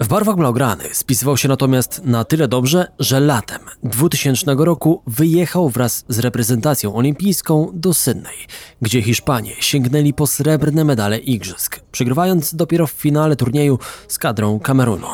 W 0.00 0.08
barwach 0.08 0.36
blaugrany 0.36 0.84
spisywał 0.92 1.36
się 1.36 1.48
natomiast 1.48 2.04
na 2.04 2.24
tyle 2.24 2.48
dobrze, 2.48 2.86
że 2.98 3.20
latem 3.20 3.60
2000 3.82 4.54
roku 4.58 5.02
wyjechał 5.06 5.68
wraz 5.68 6.04
z 6.08 6.18
reprezentacją 6.18 6.94
olimpijską 6.94 7.70
do 7.72 7.94
Sydney, 7.94 8.46
gdzie 8.82 9.02
Hiszpanie 9.02 9.52
sięgnęli 9.60 10.14
po 10.14 10.26
srebrne 10.26 10.84
medale 10.84 11.18
igrzysk, 11.18 11.80
przegrywając 11.92 12.54
dopiero 12.54 12.86
w 12.86 12.90
finale 12.90 13.36
turnieju 13.36 13.78
z 14.08 14.18
kadrą 14.18 14.60
Kamerunu. 14.60 15.08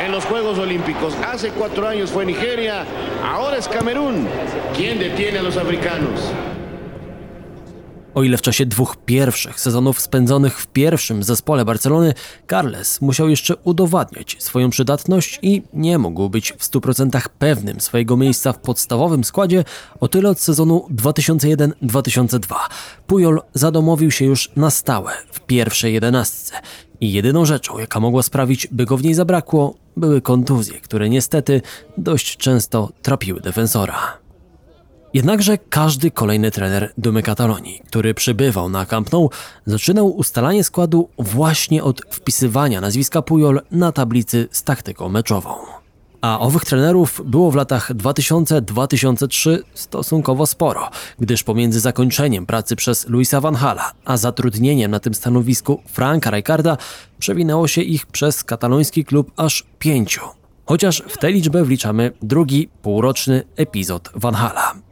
En 0.00 0.12
los 0.12 0.24
Juegos 0.24 0.58
Olímpicos. 0.58 1.14
Hace 1.22 1.50
cuatro 1.50 1.86
años 1.88 2.10
fue 2.10 2.24
Nigeria, 2.24 2.84
ahora 3.22 3.56
es 3.58 3.68
Camerún. 3.68 4.26
¿Quién 4.74 4.98
detiene 4.98 5.38
a 5.38 5.42
los 5.42 5.56
africanos? 5.56 6.32
O 8.14 8.22
ile 8.22 8.36
w 8.36 8.42
czasie 8.42 8.66
dwóch 8.66 8.96
pierwszych 8.96 9.60
sezonów 9.60 10.00
spędzonych 10.00 10.60
w 10.60 10.66
pierwszym 10.66 11.22
zespole 11.22 11.64
Barcelony 11.64 12.14
Carles 12.50 13.00
musiał 13.00 13.28
jeszcze 13.28 13.56
udowadniać 13.56 14.36
swoją 14.38 14.70
przydatność 14.70 15.38
i 15.42 15.62
nie 15.72 15.98
mógł 15.98 16.30
być 16.30 16.52
w 16.52 16.70
100% 16.70 17.20
pewnym 17.38 17.80
swojego 17.80 18.16
miejsca 18.16 18.52
w 18.52 18.58
podstawowym 18.58 19.24
składzie, 19.24 19.64
o 20.00 20.08
tyle 20.08 20.30
od 20.30 20.40
sezonu 20.40 20.86
2001-2002 20.94 22.54
Pujol 23.06 23.40
zadomowił 23.54 24.10
się 24.10 24.24
już 24.24 24.50
na 24.56 24.70
stałe 24.70 25.12
w 25.32 25.40
pierwszej 25.40 25.94
jedenastce 25.94 26.54
i 27.00 27.12
jedyną 27.12 27.44
rzeczą, 27.44 27.78
jaka 27.78 28.00
mogła 28.00 28.22
sprawić, 28.22 28.66
by 28.66 28.86
go 28.86 28.96
w 28.96 29.04
niej 29.04 29.14
zabrakło, 29.14 29.74
były 29.96 30.20
kontuzje, 30.20 30.80
które 30.80 31.08
niestety 31.08 31.62
dość 31.98 32.36
często 32.36 32.92
trapiły 33.02 33.40
defensora. 33.40 34.20
Jednakże 35.14 35.58
każdy 35.58 36.10
kolejny 36.10 36.50
trener 36.50 36.92
Dumy 36.98 37.22
Katalonii, 37.22 37.82
który 37.86 38.14
przybywał 38.14 38.68
na 38.68 38.86
Camp 38.86 39.12
Nou, 39.12 39.30
zaczynał 39.66 40.08
ustalanie 40.08 40.64
składu 40.64 41.08
właśnie 41.18 41.84
od 41.84 42.02
wpisywania 42.10 42.80
nazwiska 42.80 43.22
Pujol 43.22 43.60
na 43.70 43.92
tablicy 43.92 44.48
z 44.50 44.62
taktyką 44.62 45.08
meczową. 45.08 45.54
A 46.20 46.40
owych 46.40 46.64
trenerów 46.64 47.22
było 47.24 47.50
w 47.50 47.54
latach 47.54 47.92
2000-2003 47.94 49.58
stosunkowo 49.74 50.46
sporo, 50.46 50.90
gdyż 51.18 51.42
pomiędzy 51.42 51.80
zakończeniem 51.80 52.46
pracy 52.46 52.76
przez 52.76 53.08
Luisa 53.08 53.40
Van 53.40 53.54
Hala, 53.54 53.92
a 54.04 54.16
zatrudnieniem 54.16 54.90
na 54.90 55.00
tym 55.00 55.14
stanowisku 55.14 55.82
Franka 55.86 56.30
Rijkaarda 56.30 56.76
przewinęło 57.18 57.68
się 57.68 57.82
ich 57.82 58.06
przez 58.06 58.44
kataloński 58.44 59.04
klub 59.04 59.32
aż 59.36 59.64
pięciu. 59.78 60.20
Chociaż 60.66 61.02
w 61.08 61.18
tę 61.18 61.32
liczbę 61.32 61.64
wliczamy 61.64 62.12
drugi 62.22 62.68
półroczny 62.82 63.42
epizod 63.56 64.08
Van 64.14 64.34
Hala. 64.34 64.89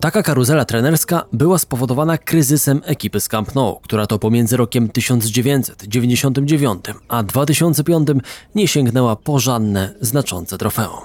Taka 0.00 0.22
karuzela 0.22 0.64
trenerska 0.64 1.24
była 1.32 1.58
spowodowana 1.58 2.18
kryzysem 2.18 2.80
ekipy 2.84 3.20
z 3.20 3.28
Camp 3.28 3.54
Nou, 3.54 3.80
która 3.82 4.06
to 4.06 4.18
pomiędzy 4.18 4.56
rokiem 4.56 4.88
1999 4.88 6.84
a 7.08 7.22
2005 7.22 8.08
nie 8.54 8.68
sięgnęła 8.68 9.16
po 9.16 9.38
żadne 9.38 9.94
znaczące 10.00 10.58
trofeum. 10.58 11.04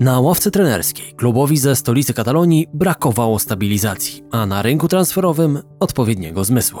Na 0.00 0.20
ławce 0.20 0.50
trenerskiej 0.50 1.14
klubowi 1.14 1.58
ze 1.58 1.76
stolicy 1.76 2.14
Katalonii 2.14 2.66
brakowało 2.74 3.38
stabilizacji, 3.38 4.24
a 4.30 4.46
na 4.46 4.62
rynku 4.62 4.88
transferowym 4.88 5.58
odpowiedniego 5.80 6.44
zmysłu. 6.44 6.80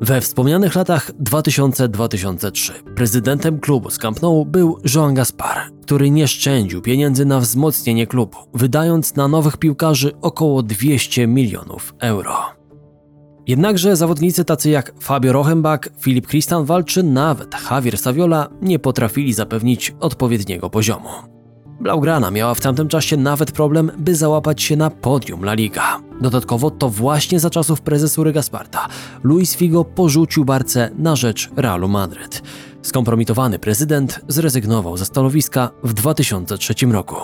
We 0.00 0.20
wspomnianych 0.20 0.74
latach 0.74 1.10
2000-2003 1.10 2.72
prezydentem 2.72 3.60
klubu 3.60 3.90
z 3.90 3.98
Camp 3.98 4.22
Nou 4.22 4.44
był 4.44 4.78
Jean 4.94 5.14
Gaspar, 5.14 5.56
który 5.82 6.10
nie 6.10 6.28
szczędził 6.28 6.82
pieniędzy 6.82 7.24
na 7.24 7.40
wzmocnienie 7.40 8.06
klubu, 8.06 8.38
wydając 8.54 9.14
na 9.16 9.28
nowych 9.28 9.56
piłkarzy 9.56 10.12
około 10.20 10.62
200 10.62 11.26
milionów 11.26 11.94
euro. 11.98 12.36
Jednakże 13.46 13.96
zawodnicy 13.96 14.44
tacy 14.44 14.70
jak 14.70 14.92
Fabio 15.00 15.32
Rochenbach, 15.32 15.80
Filip 16.00 16.26
Christian 16.26 16.66
czy 16.86 17.02
nawet 17.02 17.54
Javier 17.70 17.98
Saviola 17.98 18.48
nie 18.62 18.78
potrafili 18.78 19.32
zapewnić 19.32 19.94
odpowiedniego 20.00 20.70
poziomu. 20.70 21.08
Blaugrana 21.80 22.30
miała 22.30 22.54
w 22.54 22.60
tamtym 22.60 22.88
czasie 22.88 23.16
nawet 23.16 23.52
problem, 23.52 23.92
by 23.98 24.14
załapać 24.14 24.62
się 24.62 24.76
na 24.76 24.90
podium 24.90 25.42
La 25.44 25.54
Liga. 25.54 26.05
Dodatkowo 26.20 26.70
to 26.70 26.88
właśnie 26.88 27.40
za 27.40 27.50
czasów 27.50 27.80
prezesury 27.80 28.32
Gasparta 28.32 28.88
Luis 29.22 29.56
Figo 29.56 29.84
porzucił 29.84 30.44
Barce 30.44 30.90
na 30.98 31.16
rzecz 31.16 31.50
Realu 31.56 31.88
Madryt. 31.88 32.42
Skompromitowany 32.82 33.58
prezydent 33.58 34.20
zrezygnował 34.28 34.96
ze 34.96 35.04
stanowiska 35.04 35.70
w 35.82 35.92
2003 35.92 36.74
roku. 36.86 37.16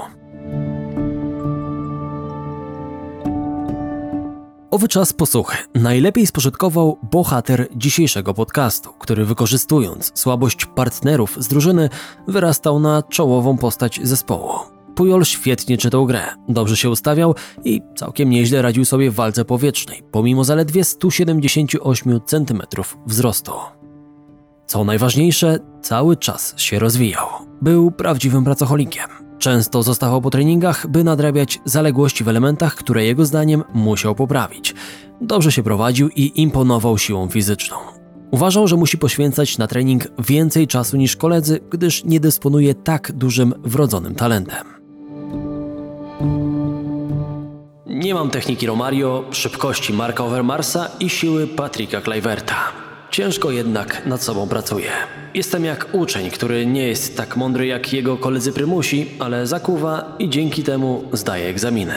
Owy 4.71 4.89
czas 4.89 5.13
posłuchy 5.13 5.57
najlepiej 5.75 6.27
spożytkował 6.27 6.99
bohater 7.13 7.69
dzisiejszego 7.77 8.35
podcastu, 8.35 8.93
który 8.99 9.25
wykorzystując 9.25 10.13
słabość 10.15 10.67
partnerów 10.67 11.37
z 11.41 11.49
drużyny 11.49 11.89
wyrastał 12.29 12.81
na 12.81 13.03
czołową 13.03 13.59
postać 13.59 14.01
zespołu. 14.03 14.72
Pujol 14.95 15.25
świetnie 15.25 15.79
czytał 15.79 16.07
grę, 16.07 16.23
dobrze 16.49 16.77
się 16.77 16.91
ustawiał 16.91 17.35
i 17.65 17.81
całkiem 17.97 18.31
nieźle 18.31 18.63
radził 18.63 18.85
sobie 18.85 19.11
w 19.11 19.15
walce 19.15 19.45
powietrznej, 19.45 20.03
pomimo 20.11 20.45
zaledwie 20.45 20.85
178 20.85 22.21
cm 22.27 22.63
wzrostu. 23.07 23.53
Co 24.67 24.85
najważniejsze, 24.85 25.59
cały 25.83 26.17
czas 26.17 26.55
się 26.57 26.79
rozwijał. 26.79 27.27
Był 27.63 27.91
prawdziwym 27.91 28.45
pracocholikiem. 28.45 29.11
Często 29.39 29.83
zostawał 29.83 30.21
po 30.23 30.31
treningach, 30.31 30.87
by 30.87 31.05
nadrabiać 31.05 31.61
zaległości 31.65 32.25
w 32.25 32.29
elementach, 32.29 32.75
które 32.75 33.05
jego 33.05 33.27
zdaniem 33.27 33.63
musiał 33.75 34.15
poprawić. 34.15 34.75
Dobrze 35.21 35.53
się 35.53 35.63
prowadził 35.63 36.09
i 36.09 36.33
imponował 36.43 36.99
siłą 36.99 37.29
fizyczną. 37.29 37.77
Uważał, 38.31 38.69
że 38.69 38.77
musi 38.77 38.99
poświęcać 38.99 39.59
na 39.59 39.67
trening 39.67 40.09
więcej 40.19 40.67
czasu 40.67 40.97
niż 40.97 41.17
koledzy, 41.17 41.61
gdyż 41.71 42.05
nie 42.05 42.21
dysponuje 42.21 42.75
tak 42.75 43.13
dużym 43.13 43.55
wrodzonym 43.65 44.15
talentem. 44.15 44.82
Nie 47.87 48.15
mam 48.15 48.31
techniki 48.31 48.67
Romario, 48.67 49.25
szybkości 49.31 49.93
Marka 49.93 50.25
Overmarsa 50.25 50.91
i 51.01 51.11
siły 51.11 51.47
Patricka 51.47 52.01
Kluiverta. 52.01 52.55
Ciężko 53.11 53.51
jednak 53.51 54.07
nad 54.07 54.23
sobą 54.23 54.49
pracuję. 54.49 54.91
Jestem 55.35 55.65
jak 55.65 55.89
uczeń, 55.93 56.31
który 56.31 56.67
nie 56.67 56.89
jest 56.89 57.17
tak 57.17 57.37
mądry 57.37 57.67
jak 57.67 57.93
jego 57.93 58.17
koledzy 58.17 58.53
prymusi, 58.53 59.07
ale 59.19 59.47
zakuwa 59.47 60.17
i 60.19 60.29
dzięki 60.29 60.63
temu 60.63 61.05
zdaje 61.13 61.49
egzaminy. 61.49 61.95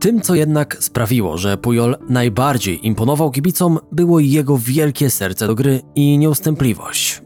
Tym, 0.00 0.20
co 0.20 0.34
jednak 0.34 0.76
sprawiło, 0.80 1.38
że 1.38 1.56
Pujol 1.56 1.96
najbardziej 2.08 2.86
imponował 2.86 3.30
kibicom, 3.30 3.78
było 3.92 4.20
jego 4.20 4.58
wielkie 4.58 5.10
serce 5.10 5.46
do 5.46 5.54
gry 5.54 5.80
i 5.94 6.18
nieustępliwość. 6.18 7.22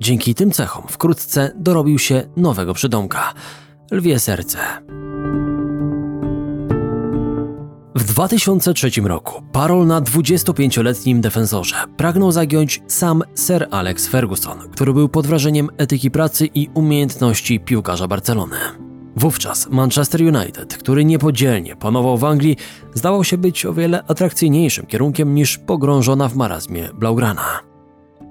Dzięki 0.00 0.34
tym 0.34 0.50
cechom 0.50 0.84
wkrótce 0.88 1.52
dorobił 1.56 1.98
się 1.98 2.22
nowego 2.36 2.74
przydomka– 2.74 3.32
lwie 3.90 4.18
serce. 4.18 4.58
W 7.94 8.04
2003 8.04 8.90
roku 9.04 9.42
parol 9.52 9.86
na 9.86 10.00
25-letnim 10.00 11.20
defensorze 11.20 11.76
pragnął 11.96 12.32
zagiąć 12.32 12.82
sam 12.86 13.22
Sir 13.34 13.68
Alex 13.70 14.06
Ferguson, 14.08 14.58
który 14.72 14.92
był 14.92 15.08
pod 15.08 15.26
wrażeniem 15.26 15.68
etyki 15.76 16.10
pracy 16.10 16.48
i 16.54 16.68
umiejętności 16.74 17.60
piłkarza 17.60 18.08
Barcelony. 18.08 18.56
Wówczas 19.16 19.68
Manchester 19.70 20.22
United, 20.22 20.76
który 20.76 21.04
niepodzielnie 21.04 21.76
panował 21.76 22.18
w 22.18 22.24
Anglii, 22.24 22.56
zdawał 22.94 23.24
się 23.24 23.38
być 23.38 23.66
o 23.66 23.74
wiele 23.74 24.04
atrakcyjniejszym 24.04 24.86
kierunkiem 24.86 25.34
niż 25.34 25.58
pogrążona 25.58 26.28
w 26.28 26.36
marazmie 26.36 26.88
Blaugrana. 26.94 27.69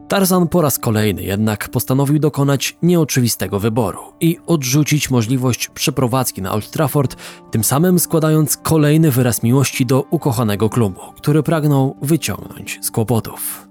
Tarzan 0.09 0.47
po 0.47 0.61
raz 0.61 0.79
kolejny 0.79 1.23
jednak 1.23 1.69
postanowił 1.69 2.19
dokonać 2.19 2.77
nieoczywistego 2.81 3.59
wyboru 3.59 3.99
i 4.19 4.37
odrzucić 4.47 5.09
możliwość 5.09 5.67
przeprowadzki 5.67 6.41
na 6.41 6.51
Old 6.51 6.71
Trafford, 6.71 7.15
tym 7.51 7.63
samym 7.63 7.99
składając 7.99 8.57
kolejny 8.57 9.11
wyraz 9.11 9.43
miłości 9.43 9.85
do 9.85 10.01
ukochanego 10.01 10.69
klubu, 10.69 10.99
który 11.17 11.43
pragnął 11.43 11.97
wyciągnąć 12.01 12.79
z 12.81 12.91
kłopotów. 12.91 13.67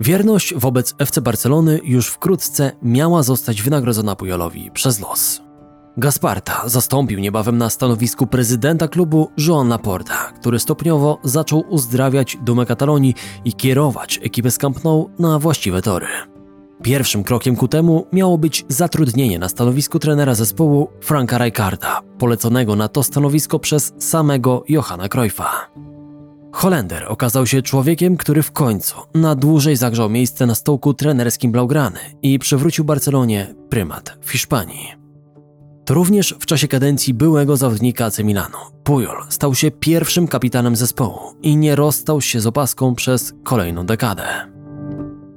Wierność 0.00 0.54
wobec 0.54 0.94
FC 0.98 1.20
Barcelony 1.20 1.80
już 1.84 2.08
wkrótce 2.08 2.72
miała 2.82 3.22
zostać 3.22 3.62
wynagrodzona 3.62 4.16
Pujolowi 4.16 4.70
przez 4.70 5.00
los. 5.00 5.47
Gasparta 5.98 6.68
zastąpił 6.68 7.18
niebawem 7.18 7.58
na 7.58 7.70
stanowisku 7.70 8.26
prezydenta 8.26 8.88
klubu 8.88 9.30
Joan 9.38 9.68
Laporta, 9.68 10.32
który 10.40 10.58
stopniowo 10.58 11.18
zaczął 11.24 11.64
uzdrawiać 11.68 12.36
dumę 12.42 12.66
Katalonii 12.66 13.14
i 13.44 13.52
kierować 13.52 14.20
ekipę 14.22 14.50
z 14.50 14.58
Camp 14.58 14.84
Nou 14.84 15.10
na 15.18 15.38
właściwe 15.38 15.82
tory. 15.82 16.06
Pierwszym 16.82 17.24
krokiem 17.24 17.56
ku 17.56 17.68
temu 17.68 18.06
miało 18.12 18.38
być 18.38 18.64
zatrudnienie 18.68 19.38
na 19.38 19.48
stanowisku 19.48 19.98
trenera 19.98 20.34
zespołu 20.34 20.88
Franka 21.00 21.38
Rijkaarda, 21.38 22.00
poleconego 22.18 22.76
na 22.76 22.88
to 22.88 23.02
stanowisko 23.02 23.58
przez 23.58 23.92
samego 23.98 24.64
Johanna 24.68 25.08
Cruyffa. 25.08 25.70
Holender 26.52 27.04
okazał 27.08 27.46
się 27.46 27.62
człowiekiem, 27.62 28.16
który 28.16 28.42
w 28.42 28.52
końcu 28.52 28.96
na 29.14 29.34
dłużej 29.34 29.76
zagrzał 29.76 30.10
miejsce 30.10 30.46
na 30.46 30.54
stołku 30.54 30.94
trenerskim 30.94 31.52
Blaugrany 31.52 32.00
i 32.22 32.38
przywrócił 32.38 32.84
Barcelonie 32.84 33.54
prymat 33.68 34.18
w 34.20 34.30
Hiszpanii. 34.30 34.97
Również 35.88 36.34
w 36.40 36.46
czasie 36.46 36.68
kadencji 36.68 37.14
byłego 37.14 37.56
zawodnika 37.56 38.04
AC 38.04 38.18
Milanu. 38.18 38.56
Pujol 38.84 39.16
stał 39.28 39.54
się 39.54 39.70
pierwszym 39.70 40.28
kapitanem 40.28 40.76
zespołu 40.76 41.20
i 41.42 41.56
nie 41.56 41.76
rozstał 41.76 42.20
się 42.20 42.40
z 42.40 42.46
opaską 42.46 42.94
przez 42.94 43.32
kolejną 43.44 43.86
dekadę. 43.86 44.24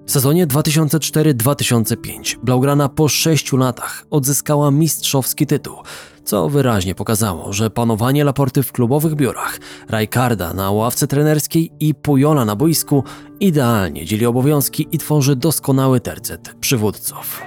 W 0.05 0.11
sezonie 0.11 0.47
2004-2005 0.47 2.37
Blaugrana 2.43 2.89
po 2.89 3.07
sześciu 3.09 3.57
latach 3.57 4.05
odzyskała 4.09 4.71
mistrzowski 4.71 5.47
tytuł, 5.47 5.75
co 6.23 6.49
wyraźnie 6.49 6.95
pokazało, 6.95 7.53
że 7.53 7.69
panowanie 7.69 8.23
Laporty 8.23 8.63
w 8.63 8.71
klubowych 8.71 9.15
biurach, 9.15 9.59
Rajkarda 9.89 10.53
na 10.53 10.71
ławce 10.71 11.07
trenerskiej 11.07 11.71
i 11.79 11.95
Pujola 11.95 12.45
na 12.45 12.55
boisku 12.55 13.03
idealnie 13.39 14.05
dzieli 14.05 14.25
obowiązki 14.25 14.87
i 14.91 14.97
tworzy 14.97 15.35
doskonały 15.35 15.99
tercet 15.99 16.55
przywódców. 16.59 17.41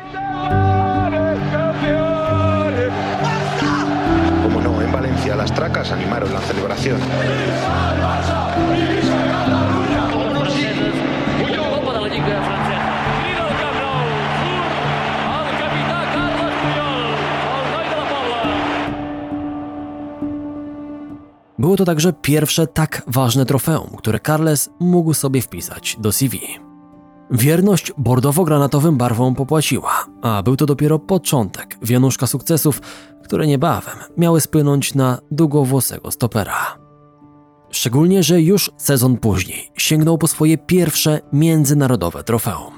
Las 5.36 5.54
tracas 5.54 5.92
animaron 5.92 6.32
la 6.32 6.40
celebración. 6.40 7.00
Było 21.58 21.76
to 21.76 21.84
także 21.84 22.12
pierwsze 22.12 22.66
tak 22.66 23.02
ważne 23.06 23.46
trofeum, 23.46 23.90
które 23.96 24.20
Carles 24.20 24.70
mógł 24.80 25.14
sobie 25.14 25.42
wpisać 25.42 25.96
do 25.98 26.12
CV. 26.12 26.63
Wierność 27.34 27.92
bordowo-granatowym 27.98 28.96
barwom 28.96 29.34
popłaciła, 29.34 30.06
a 30.22 30.42
był 30.42 30.56
to 30.56 30.66
dopiero 30.66 30.98
początek 30.98 31.78
wianuszka 31.82 32.26
sukcesów, 32.26 32.80
które 33.24 33.46
niebawem 33.46 33.94
miały 34.16 34.40
spłynąć 34.40 34.94
na 34.94 35.18
długowłosego 35.30 36.10
stopera. 36.10 36.78
Szczególnie, 37.70 38.22
że 38.22 38.42
już 38.42 38.70
sezon 38.76 39.16
później 39.16 39.70
sięgnął 39.76 40.18
po 40.18 40.26
swoje 40.26 40.58
pierwsze 40.58 41.20
międzynarodowe 41.32 42.24
trofeum. 42.24 42.74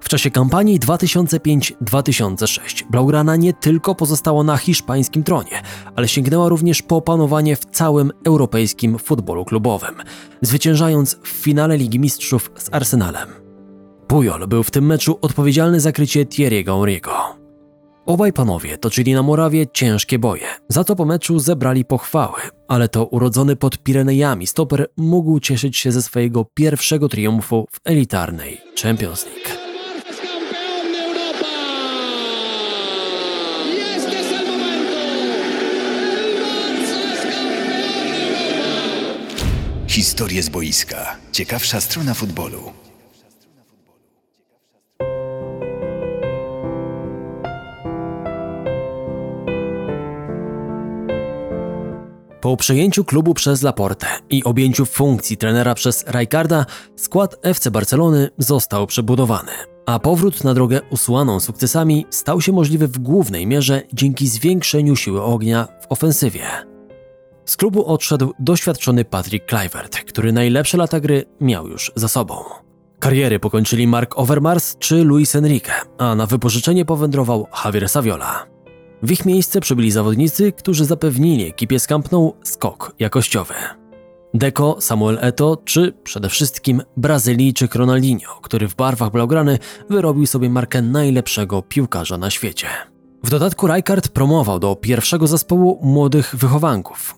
W 0.00 0.08
czasie 0.08 0.30
kampanii 0.30 0.80
2005-2006 0.80 2.84
Blaugrana 2.90 3.36
nie 3.36 3.52
tylko 3.52 3.94
pozostała 3.94 4.44
na 4.44 4.56
hiszpańskim 4.56 5.24
tronie, 5.24 5.62
ale 5.96 6.08
sięgnęła 6.08 6.48
również 6.48 6.82
po 6.82 7.00
panowanie 7.00 7.56
w 7.56 7.64
całym 7.64 8.12
europejskim 8.26 8.98
futbolu 8.98 9.44
klubowym, 9.44 9.94
zwyciężając 10.42 11.16
w 11.22 11.28
finale 11.28 11.76
Ligi 11.76 12.00
Mistrzów 12.00 12.50
z 12.56 12.74
Arsenalem. 12.74 13.47
Pujol 14.08 14.46
był 14.46 14.62
w 14.62 14.70
tym 14.70 14.86
meczu 14.86 15.18
odpowiedzialny 15.20 15.80
za 15.80 15.92
krycie 15.92 16.26
Thierry'ego 16.26 16.64
Henry'ego. 16.64 17.10
Obaj 18.06 18.32
panowie 18.32 18.78
toczyli 18.78 19.14
na 19.14 19.22
murawie 19.22 19.66
ciężkie 19.72 20.18
boje, 20.18 20.46
za 20.68 20.84
to 20.84 20.96
po 20.96 21.04
meczu 21.04 21.38
zebrali 21.38 21.84
pochwały, 21.84 22.40
ale 22.68 22.88
to 22.88 23.06
urodzony 23.06 23.56
pod 23.56 23.78
Pirenejami 23.78 24.46
stoper 24.46 24.86
mógł 24.96 25.40
cieszyć 25.40 25.76
się 25.76 25.92
ze 25.92 26.02
swojego 26.02 26.46
pierwszego 26.54 27.08
triumfu 27.08 27.66
w 27.70 27.80
elitarnej 27.84 28.60
Champions 28.82 29.26
League. 29.26 29.60
Historie 39.86 40.42
z 40.42 40.48
boiska. 40.48 41.16
Ciekawsza 41.32 41.80
strona 41.80 42.14
futbolu. 42.14 42.87
Po 52.40 52.56
przejęciu 52.56 53.04
klubu 53.04 53.34
przez 53.34 53.62
Laporte 53.62 54.06
i 54.30 54.44
objęciu 54.44 54.86
funkcji 54.86 55.36
trenera 55.36 55.74
przez 55.74 56.04
Rijkaarda, 56.08 56.66
skład 56.96 57.36
FC 57.42 57.70
Barcelony 57.70 58.30
został 58.38 58.86
przebudowany, 58.86 59.52
a 59.86 59.98
powrót 59.98 60.44
na 60.44 60.54
drogę 60.54 60.80
usłaną 60.90 61.40
sukcesami 61.40 62.06
stał 62.10 62.40
się 62.40 62.52
możliwy 62.52 62.88
w 62.88 62.98
głównej 62.98 63.46
mierze 63.46 63.82
dzięki 63.92 64.28
zwiększeniu 64.28 64.96
siły 64.96 65.22
ognia 65.22 65.68
w 65.82 65.92
ofensywie. 65.92 66.42
Z 67.44 67.56
klubu 67.56 67.86
odszedł 67.86 68.32
doświadczony 68.38 69.04
Patrick 69.04 69.46
Kluivert, 69.46 69.96
który 69.96 70.32
najlepsze 70.32 70.76
lata 70.76 71.00
gry 71.00 71.24
miał 71.40 71.68
już 71.68 71.92
za 71.94 72.08
sobą. 72.08 72.44
Kariery 73.00 73.38
pokończyli 73.38 73.86
Mark 73.86 74.18
Overmars 74.18 74.76
czy 74.78 75.04
Luis 75.04 75.36
Enrique, 75.36 75.72
a 75.98 76.14
na 76.14 76.26
wypożyczenie 76.26 76.84
powędrował 76.84 77.46
Javier 77.64 77.88
Saviola. 77.88 78.57
W 79.02 79.10
ich 79.10 79.26
miejsce 79.26 79.60
przybyli 79.60 79.90
zawodnicy, 79.90 80.52
którzy 80.52 80.84
zapewnili 80.84 81.48
ekipie 81.48 81.80
z 81.80 81.86
Camp 81.86 82.12
Nou 82.12 82.34
skok 82.42 82.94
jakościowy. 82.98 83.54
Deco, 84.34 84.80
Samuel 84.80 85.18
Eto 85.20 85.56
czy 85.64 85.92
przede 86.04 86.28
wszystkim 86.28 86.82
Brazylijczyk 86.96 87.74
Ronaldinho, 87.74 88.40
który 88.42 88.68
w 88.68 88.76
barwach 88.76 89.10
Blaugrany 89.10 89.58
wyrobił 89.90 90.26
sobie 90.26 90.50
markę 90.50 90.82
najlepszego 90.82 91.62
piłkarza 91.62 92.18
na 92.18 92.30
świecie. 92.30 92.66
W 93.24 93.30
dodatku 93.30 93.66
Rijkaard 93.66 94.08
promował 94.08 94.58
do 94.58 94.76
pierwszego 94.76 95.26
zespołu 95.26 95.80
młodych 95.82 96.36
wychowanków. 96.36 97.14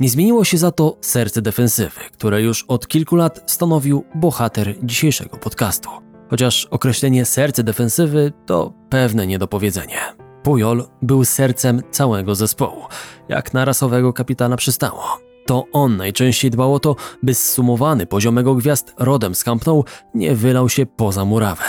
Nie 0.00 0.08
zmieniło 0.08 0.44
się 0.44 0.58
za 0.58 0.70
to 0.70 0.98
serce 1.00 1.42
defensywy, 1.42 2.00
które 2.12 2.42
już 2.42 2.64
od 2.68 2.88
kilku 2.88 3.16
lat 3.16 3.42
stanowił 3.46 4.04
bohater 4.14 4.74
dzisiejszego 4.82 5.36
podcastu. 5.36 5.90
Chociaż 6.30 6.64
określenie 6.64 7.24
serce 7.24 7.64
defensywy 7.64 8.32
to 8.46 8.72
pewne 8.88 9.26
niedopowiedzenie. 9.26 10.21
Pujol 10.42 10.84
był 11.02 11.24
sercem 11.24 11.82
całego 11.90 12.34
zespołu, 12.34 12.82
jak 13.28 13.54
na 13.54 13.64
rasowego 13.64 14.12
kapitana 14.12 14.56
przystało. 14.56 15.02
To 15.46 15.64
on 15.72 15.96
najczęściej 15.96 16.50
dbał 16.50 16.74
o 16.74 16.80
to, 16.80 16.96
by 17.22 17.34
zsumowany 17.34 18.06
poziomego 18.06 18.54
gwiazd 18.54 18.94
rodem 18.98 19.34
z 19.34 19.44
nie 20.14 20.34
wylał 20.34 20.68
się 20.68 20.86
poza 20.86 21.24
murawę. 21.24 21.64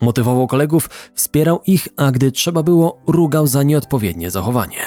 Motywował 0.00 0.46
kolegów, 0.46 0.90
wspierał 1.14 1.60
ich, 1.66 1.88
a 1.96 2.10
gdy 2.10 2.32
trzeba 2.32 2.62
było, 2.62 3.02
rugał 3.06 3.46
za 3.46 3.62
nieodpowiednie 3.62 4.30
zachowanie. 4.30 4.80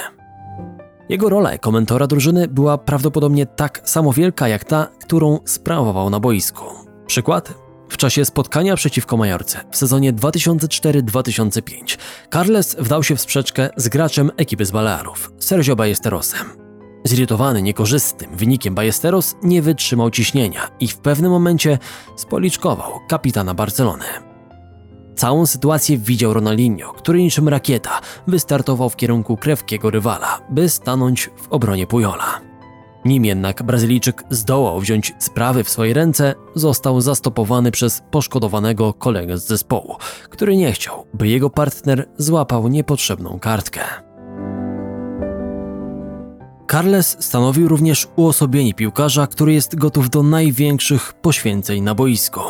Jego 1.09 1.29
rola 1.29 1.51
jako 1.51 1.71
mentora 1.71 2.07
drużyny 2.07 2.47
była 2.47 2.77
prawdopodobnie 2.77 3.45
tak 3.45 3.81
samo 3.83 4.13
wielka 4.13 4.47
jak 4.47 4.63
ta, 4.63 4.87
którą 5.01 5.39
sprawował 5.45 6.09
na 6.09 6.19
boisku. 6.19 6.65
Przykład? 7.07 7.68
W 7.89 7.97
czasie 7.97 8.25
spotkania 8.25 8.75
przeciwko 8.75 9.17
Majorce 9.17 9.59
w 9.71 9.77
sezonie 9.77 10.13
2004-2005 10.13 11.97
Carles 12.33 12.75
wdał 12.79 13.03
się 13.03 13.15
w 13.15 13.21
sprzeczkę 13.21 13.69
z 13.77 13.89
graczem 13.89 14.31
ekipy 14.37 14.65
z 14.65 14.71
Balearów, 14.71 15.31
Sergio 15.39 15.75
Ballesterosem. 15.75 16.47
Zirytowany 17.05 17.61
niekorzystnym 17.61 18.35
wynikiem 18.35 18.75
Ballesteros 18.75 19.35
nie 19.43 19.61
wytrzymał 19.61 20.11
ciśnienia 20.11 20.71
i 20.79 20.87
w 20.87 20.97
pewnym 20.97 21.31
momencie 21.31 21.77
spoliczkował 22.15 22.99
kapitana 23.07 23.53
Barcelony. 23.53 24.05
Całą 25.15 25.45
sytuację 25.45 25.97
widział 25.97 26.33
Ronaldinho, 26.33 26.93
który 26.93 27.19
niczym 27.19 27.49
rakieta 27.49 28.01
wystartował 28.27 28.89
w 28.89 28.95
kierunku 28.95 29.37
krewkiego 29.37 29.89
rywala, 29.89 30.41
by 30.49 30.69
stanąć 30.69 31.29
w 31.37 31.47
obronie 31.49 31.87
Pujola. 31.87 32.48
Nim 33.05 33.25
jednak 33.25 33.63
Brazylijczyk 33.63 34.23
zdołał 34.29 34.79
wziąć 34.79 35.13
sprawy 35.19 35.63
w 35.63 35.69
swoje 35.69 35.93
ręce, 35.93 36.35
został 36.55 37.01
zastopowany 37.01 37.71
przez 37.71 38.03
poszkodowanego 38.11 38.93
kolegę 38.93 39.37
z 39.37 39.47
zespołu, 39.47 39.95
który 40.29 40.57
nie 40.57 40.71
chciał, 40.71 41.05
by 41.13 41.27
jego 41.27 41.49
partner 41.49 42.09
złapał 42.17 42.67
niepotrzebną 42.67 43.39
kartkę. 43.39 43.81
Carles 46.71 47.17
stanowił 47.19 47.67
również 47.67 48.07
uosobienie 48.15 48.73
piłkarza, 48.73 49.27
który 49.27 49.53
jest 49.53 49.75
gotów 49.75 50.09
do 50.09 50.23
największych 50.23 51.13
poświęceń 51.13 51.83
na 51.83 51.95
boisku. 51.95 52.41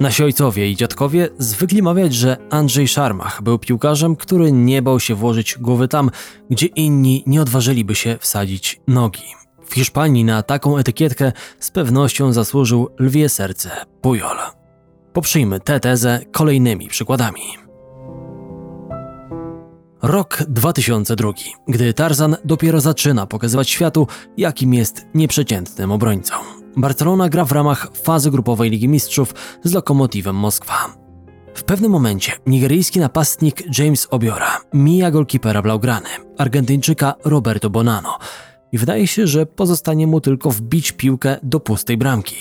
Nasi 0.00 0.24
ojcowie 0.24 0.70
i 0.70 0.76
dziadkowie 0.76 1.28
zwykli 1.38 1.82
mawiać, 1.82 2.14
że 2.14 2.36
Andrzej 2.50 2.88
Szarmach 2.88 3.42
był 3.42 3.58
piłkarzem, 3.58 4.16
który 4.16 4.52
nie 4.52 4.82
bał 4.82 5.00
się 5.00 5.14
włożyć 5.14 5.58
głowy 5.60 5.88
tam, 5.88 6.10
gdzie 6.50 6.66
inni 6.66 7.22
nie 7.26 7.42
odważyliby 7.42 7.94
się 7.94 8.16
wsadzić 8.20 8.80
nogi. 8.86 9.47
W 9.68 9.74
Hiszpanii 9.74 10.24
na 10.24 10.42
taką 10.42 10.78
etykietkę 10.78 11.32
z 11.60 11.70
pewnością 11.70 12.32
zasłużył 12.32 12.88
lwie 12.98 13.28
serce 13.28 13.70
Pujol. 14.00 14.36
Poprzyjmy 15.12 15.60
tę 15.60 15.80
tezę 15.80 16.20
kolejnymi 16.32 16.88
przykładami. 16.88 17.42
Rok 20.02 20.42
2002, 20.48 21.32
gdy 21.68 21.94
Tarzan 21.94 22.36
dopiero 22.44 22.80
zaczyna 22.80 23.26
pokazywać 23.26 23.70
światu, 23.70 24.06
jakim 24.36 24.74
jest 24.74 25.06
nieprzeciętnym 25.14 25.92
obrońcą. 25.92 26.34
Barcelona 26.76 27.28
gra 27.28 27.44
w 27.44 27.52
ramach 27.52 27.90
fazy 28.02 28.30
grupowej 28.30 28.70
Ligi 28.70 28.88
Mistrzów 28.88 29.34
z 29.64 29.72
Lokomotywem 29.72 30.36
Moskwa. 30.36 30.94
W 31.54 31.62
pewnym 31.62 31.92
momencie 31.92 32.32
nigeryjski 32.46 33.00
napastnik 33.00 33.78
James 33.78 34.08
Obiora 34.10 34.60
mija 34.74 35.10
golkipera 35.10 35.62
Blaugrany, 35.62 36.08
Argentyńczyka 36.38 37.14
Roberto 37.24 37.70
Bonano, 37.70 38.18
i 38.72 38.78
wydaje 38.78 39.06
się, 39.06 39.26
że 39.26 39.46
pozostanie 39.46 40.06
mu 40.06 40.20
tylko 40.20 40.50
wbić 40.50 40.92
piłkę 40.92 41.36
do 41.42 41.60
pustej 41.60 41.96
bramki. 41.96 42.36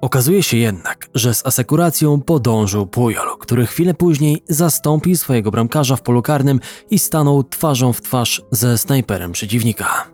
Okazuje 0.00 0.42
się 0.42 0.56
jednak, 0.56 1.08
że 1.14 1.34
z 1.34 1.46
asekuracją 1.46 2.20
podążył 2.20 2.86
Pujol, 2.86 3.38
który 3.38 3.66
chwilę 3.66 3.94
później 3.94 4.42
zastąpił 4.48 5.16
swojego 5.16 5.50
bramkarza 5.50 5.96
w 5.96 6.02
polu 6.02 6.22
karnym 6.22 6.60
i 6.90 6.98
stanął 6.98 7.44
twarzą 7.44 7.92
w 7.92 8.02
twarz 8.02 8.42
ze 8.50 8.78
snajperem 8.78 9.32
przeciwnika. 9.32 10.06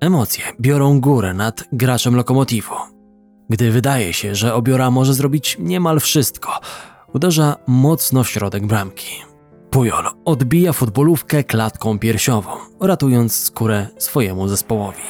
Emocje 0.00 0.44
biorą 0.60 1.00
górę 1.00 1.34
nad 1.34 1.64
graczem 1.72 2.16
lokomotywu. 2.16 2.74
Gdy 3.50 3.70
wydaje 3.70 4.12
się, 4.12 4.34
że 4.34 4.54
obiora 4.54 4.90
może 4.90 5.14
zrobić 5.14 5.56
niemal 5.60 6.00
wszystko, 6.00 6.60
uderza 7.14 7.56
mocno 7.66 8.24
w 8.24 8.30
środek 8.30 8.66
bramki. 8.66 9.31
Pujol 9.72 10.04
odbija 10.24 10.72
futbolówkę 10.72 11.44
klatką 11.44 11.98
piersiową, 11.98 12.50
ratując 12.80 13.34
skórę 13.34 13.86
swojemu 13.98 14.48
zespołowi. 14.48 15.02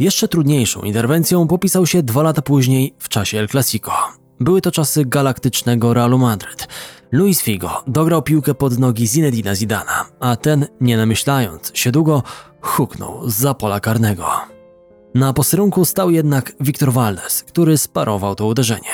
Jeszcze 0.00 0.28
trudniejszą 0.28 0.82
interwencją 0.82 1.48
popisał 1.48 1.86
się 1.86 2.02
dwa 2.02 2.22
lata 2.22 2.42
później 2.42 2.94
w 2.98 3.08
czasie 3.08 3.38
El 3.38 3.48
Clasico. 3.48 4.25
Były 4.40 4.60
to 4.60 4.70
czasy 4.70 5.04
galaktycznego 5.04 5.94
Realu 5.94 6.18
Madryt. 6.18 6.68
Luis 7.12 7.42
Figo 7.42 7.82
dograł 7.86 8.22
piłkę 8.22 8.54
pod 8.54 8.78
nogi 8.78 9.06
Zinedina 9.06 9.54
Zidana, 9.54 10.04
a 10.20 10.36
ten, 10.36 10.66
nie 10.80 10.96
namyślając 10.96 11.70
się 11.74 11.92
długo, 11.92 12.22
huknął 12.60 13.30
za 13.30 13.54
pola 13.54 13.80
karnego. 13.80 14.26
Na 15.14 15.32
posterunku 15.32 15.84
stał 15.84 16.10
jednak 16.10 16.52
Wiktor 16.60 16.92
Valdes, 16.92 17.42
który 17.42 17.78
sparował 17.78 18.34
to 18.34 18.46
uderzenie. 18.46 18.90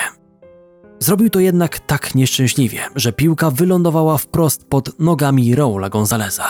Zrobił 0.99 1.29
to 1.29 1.39
jednak 1.39 1.79
tak 1.79 2.15
nieszczęśliwie, 2.15 2.79
że 2.95 3.13
piłka 3.13 3.51
wylądowała 3.51 4.17
wprost 4.17 4.65
pod 4.65 4.99
nogami 4.99 5.55
Raula 5.55 5.89
Gonzaleza. 5.89 6.45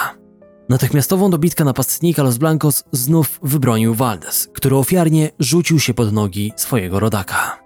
Natychmiastową 0.70 1.30
dobitkę 1.30 1.64
napastnika 1.64 2.24
Los 2.24 2.38
Blancos 2.38 2.84
znów 2.92 3.40
wybronił 3.44 3.94
Valdes, 3.94 4.50
który 4.54 4.76
ofiarnie 4.76 5.30
rzucił 5.40 5.80
się 5.80 5.94
pod 5.94 6.14
nogi 6.14 6.54
swojego 6.56 7.00
rodaka. 7.00 7.63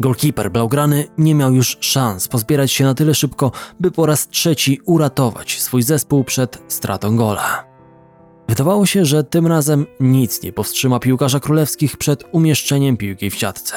Golkiper 0.00 0.50
Blaugrany 0.50 1.04
nie 1.18 1.34
miał 1.34 1.54
już 1.54 1.76
szans 1.80 2.28
pozbierać 2.28 2.72
się 2.72 2.84
na 2.84 2.94
tyle 2.94 3.14
szybko, 3.14 3.52
by 3.80 3.90
po 3.90 4.06
raz 4.06 4.28
trzeci 4.28 4.80
uratować 4.86 5.60
swój 5.60 5.82
zespół 5.82 6.24
przed 6.24 6.62
stratą 6.68 7.16
gola. 7.16 7.64
Wydawało 8.48 8.86
się, 8.86 9.04
że 9.04 9.24
tym 9.24 9.46
razem 9.46 9.86
nic 10.00 10.42
nie 10.42 10.52
powstrzyma 10.52 10.98
piłkarza 10.98 11.40
królewskich 11.40 11.96
przed 11.96 12.24
umieszczeniem 12.32 12.96
piłki 12.96 13.30
w 13.30 13.34
siatce. 13.34 13.74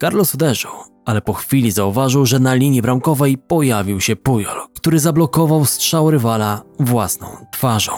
Carlos 0.00 0.34
uderzył, 0.34 0.70
ale 1.04 1.22
po 1.22 1.32
chwili 1.32 1.70
zauważył, 1.70 2.26
że 2.26 2.38
na 2.38 2.54
linii 2.54 2.82
bramkowej 2.82 3.38
pojawił 3.38 4.00
się 4.00 4.16
Pujol, 4.16 4.60
który 4.76 4.98
zablokował 4.98 5.64
strzał 5.64 6.10
rywala 6.10 6.62
własną 6.80 7.26
twarzą. 7.52 7.92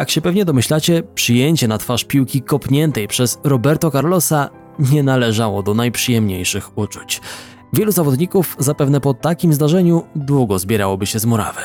Jak 0.00 0.10
się 0.10 0.20
pewnie 0.20 0.44
domyślacie, 0.44 1.02
przyjęcie 1.14 1.68
na 1.68 1.78
twarz 1.78 2.04
piłki 2.04 2.42
kopniętej 2.42 3.08
przez 3.08 3.38
Roberto 3.44 3.90
Carlosa 3.90 4.50
nie 4.78 5.02
należało 5.02 5.62
do 5.62 5.74
najprzyjemniejszych 5.74 6.78
uczuć. 6.78 7.20
Wielu 7.72 7.92
zawodników 7.92 8.56
zapewne 8.58 9.00
po 9.00 9.14
takim 9.14 9.52
zdarzeniu 9.52 10.02
długo 10.16 10.58
zbierałoby 10.58 11.06
się 11.06 11.18
z 11.18 11.26
murawy. 11.26 11.60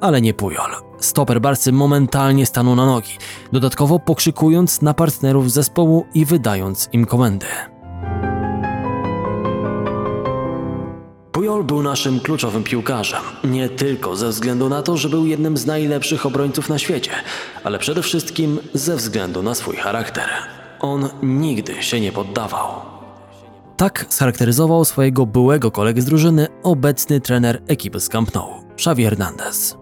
Ale 0.00 0.20
nie 0.20 0.34
Pujol. 0.34 0.70
Stoper 0.98 1.40
Barcy 1.40 1.72
momentalnie 1.72 2.46
stanął 2.46 2.76
na 2.76 2.86
nogi, 2.86 3.12
dodatkowo 3.52 3.98
pokrzykując 3.98 4.82
na 4.82 4.94
partnerów 4.94 5.52
zespołu 5.52 6.06
i 6.14 6.24
wydając 6.24 6.88
im 6.92 7.06
komendy. 7.06 7.46
Pujol 11.38 11.64
był 11.64 11.82
naszym 11.82 12.20
kluczowym 12.20 12.64
piłkarzem. 12.64 13.22
Nie 13.44 13.68
tylko 13.68 14.16
ze 14.16 14.28
względu 14.28 14.68
na 14.68 14.82
to, 14.82 14.96
że 14.96 15.08
był 15.08 15.26
jednym 15.26 15.56
z 15.56 15.66
najlepszych 15.66 16.26
obrońców 16.26 16.68
na 16.68 16.78
świecie, 16.78 17.10
ale 17.64 17.78
przede 17.78 18.02
wszystkim 18.02 18.58
ze 18.74 18.96
względu 18.96 19.42
na 19.42 19.54
swój 19.54 19.76
charakter. 19.76 20.28
On 20.80 21.08
nigdy 21.22 21.82
się 21.82 22.00
nie 22.00 22.12
poddawał. 22.12 22.68
Tak 23.76 24.06
scharakteryzował 24.08 24.84
swojego 24.84 25.26
byłego 25.26 25.70
kolegę 25.70 26.02
z 26.02 26.04
drużyny 26.04 26.46
obecny 26.62 27.20
trener 27.20 27.62
ekipy 27.68 28.00
z 28.00 28.08
Camp 28.08 28.34
Nou, 28.34 28.48
Xavi 28.74 29.04
Hernandez. 29.04 29.76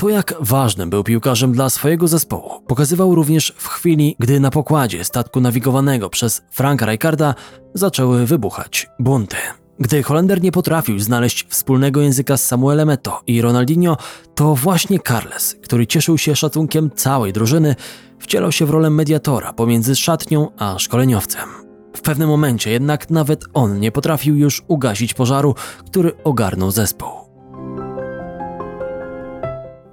To 0.00 0.08
jak 0.08 0.34
ważnym 0.40 0.90
był 0.90 1.04
piłkarzem 1.04 1.52
dla 1.52 1.70
swojego 1.70 2.08
zespołu 2.08 2.50
pokazywał 2.66 3.14
również 3.14 3.54
w 3.56 3.68
chwili, 3.68 4.16
gdy 4.18 4.40
na 4.40 4.50
pokładzie 4.50 5.04
statku 5.04 5.40
nawigowanego 5.40 6.10
przez 6.10 6.42
Franka 6.50 6.86
Rijkaarda 6.86 7.34
zaczęły 7.74 8.26
wybuchać 8.26 8.88
bunty. 8.98 9.36
Gdy 9.78 10.02
Holender 10.02 10.42
nie 10.42 10.52
potrafił 10.52 10.98
znaleźć 10.98 11.46
wspólnego 11.48 12.00
języka 12.00 12.36
z 12.36 12.46
Samuelem 12.46 12.88
Eto'o 12.88 13.12
i 13.26 13.42
Ronaldinho, 13.42 13.96
to 14.34 14.54
właśnie 14.54 14.98
Carles, 15.08 15.56
który 15.62 15.86
cieszył 15.86 16.18
się 16.18 16.36
szacunkiem 16.36 16.90
całej 16.94 17.32
drużyny, 17.32 17.76
wcielał 18.18 18.52
się 18.52 18.66
w 18.66 18.70
rolę 18.70 18.90
mediatora 18.90 19.52
pomiędzy 19.52 19.96
szatnią 19.96 20.48
a 20.58 20.78
szkoleniowcem. 20.78 21.48
W 21.96 22.00
pewnym 22.00 22.28
momencie 22.28 22.70
jednak 22.70 23.10
nawet 23.10 23.44
on 23.54 23.80
nie 23.80 23.92
potrafił 23.92 24.36
już 24.36 24.62
ugasić 24.68 25.14
pożaru, 25.14 25.54
który 25.86 26.12
ogarnął 26.24 26.70
zespół. 26.70 27.29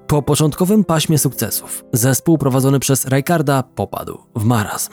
Po 0.08 0.22
początkowym 0.22 0.84
paśmie 0.84 1.18
sukcesów 1.18 1.86
zespół 1.94 2.38
prowadzony 2.38 2.80
przez 2.80 3.06
Rijkaarda 3.06 3.64
popadł 3.64 4.18
w 4.36 4.44
marazm. 4.44 4.92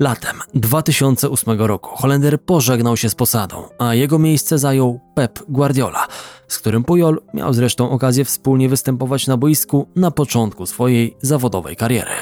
Latem 0.00 0.36
2008 0.54 1.60
roku 1.60 1.96
Holender 1.96 2.42
pożegnał 2.42 2.96
się 2.96 3.10
z 3.10 3.14
posadą, 3.14 3.62
a 3.78 3.94
jego 3.94 4.18
miejsce 4.18 4.58
zajął 4.58 5.00
Pep 5.14 5.38
Guardiola, 5.48 6.06
z 6.48 6.58
którym 6.58 6.84
Pujol 6.84 7.22
miał 7.34 7.52
zresztą 7.52 7.90
okazję 7.90 8.24
wspólnie 8.24 8.68
występować 8.68 9.26
na 9.26 9.36
boisku 9.36 9.88
na 9.96 10.10
początku 10.10 10.66
swojej 10.66 11.16
zawodowej 11.22 11.76
kariery. 11.76 12.14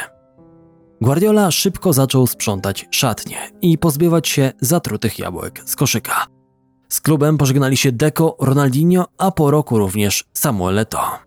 Guardiola 1.01 1.51
szybko 1.51 1.93
zaczął 1.93 2.27
sprzątać 2.27 2.87
szatnie 2.91 3.39
i 3.63 3.79
pozbywać 3.79 4.29
się 4.29 4.53
zatrutych 4.61 5.19
jabłek 5.19 5.63
z 5.67 5.77
koszyka. 5.77 6.27
Z 6.89 7.01
klubem 7.01 7.39
pożegnali 7.39 7.77
się 7.77 7.93
Deco, 7.93 8.37
Ronaldinho, 8.41 9.07
a 9.19 9.31
po 9.31 9.51
roku 9.51 9.79
również 9.79 10.25
Samuel 10.33 10.77
Eto'o. 10.77 11.26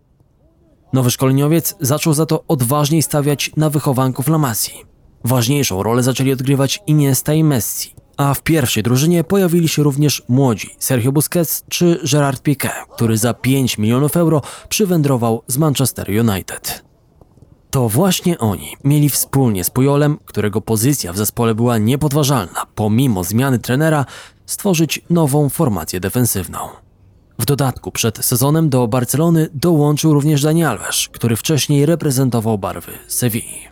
Nowy 0.92 1.10
szkoleniowiec 1.10 1.74
zaczął 1.80 2.14
za 2.14 2.26
to 2.26 2.44
odważniej 2.48 3.02
stawiać 3.02 3.50
na 3.56 3.70
wychowanków 3.70 4.28
La 4.28 4.38
Masji. 4.38 4.84
Ważniejszą 5.24 5.82
rolę 5.82 6.02
zaczęli 6.02 6.32
odgrywać 6.32 6.80
Iniesta 6.86 7.34
i 7.34 7.44
Messi, 7.44 7.94
a 8.16 8.34
w 8.34 8.42
pierwszej 8.42 8.82
drużynie 8.82 9.24
pojawili 9.24 9.68
się 9.68 9.82
również 9.82 10.22
młodzi 10.28 10.70
Sergio 10.78 11.12
Busquets 11.12 11.64
czy 11.68 12.00
Gerard 12.12 12.42
Piqué, 12.42 12.70
który 12.94 13.18
za 13.18 13.34
5 13.34 13.78
milionów 13.78 14.16
euro 14.16 14.42
przywędrował 14.68 15.42
z 15.46 15.58
Manchester 15.58 16.10
United. 16.10 16.84
To 17.70 17.88
właśnie 17.88 18.38
oni 18.38 18.76
mieli 18.84 19.08
wspólnie 19.08 19.64
z 19.64 19.70
Pujolem, 19.70 20.18
którego 20.24 20.60
pozycja 20.60 21.12
w 21.12 21.16
zespole 21.16 21.54
była 21.54 21.78
niepodważalna, 21.78 22.66
pomimo 22.74 23.24
zmiany 23.24 23.58
trenera, 23.58 24.06
stworzyć 24.46 25.04
nową 25.10 25.48
formację 25.48 26.00
defensywną. 26.00 26.58
W 27.40 27.44
dodatku 27.44 27.92
przed 27.92 28.24
sezonem 28.24 28.68
do 28.68 28.88
Barcelony 28.88 29.48
dołączył 29.54 30.14
również 30.14 30.42
Dani 30.42 30.62
który 31.12 31.36
wcześniej 31.36 31.86
reprezentował 31.86 32.58
barwy 32.58 32.92
Sewilli. 33.06 33.68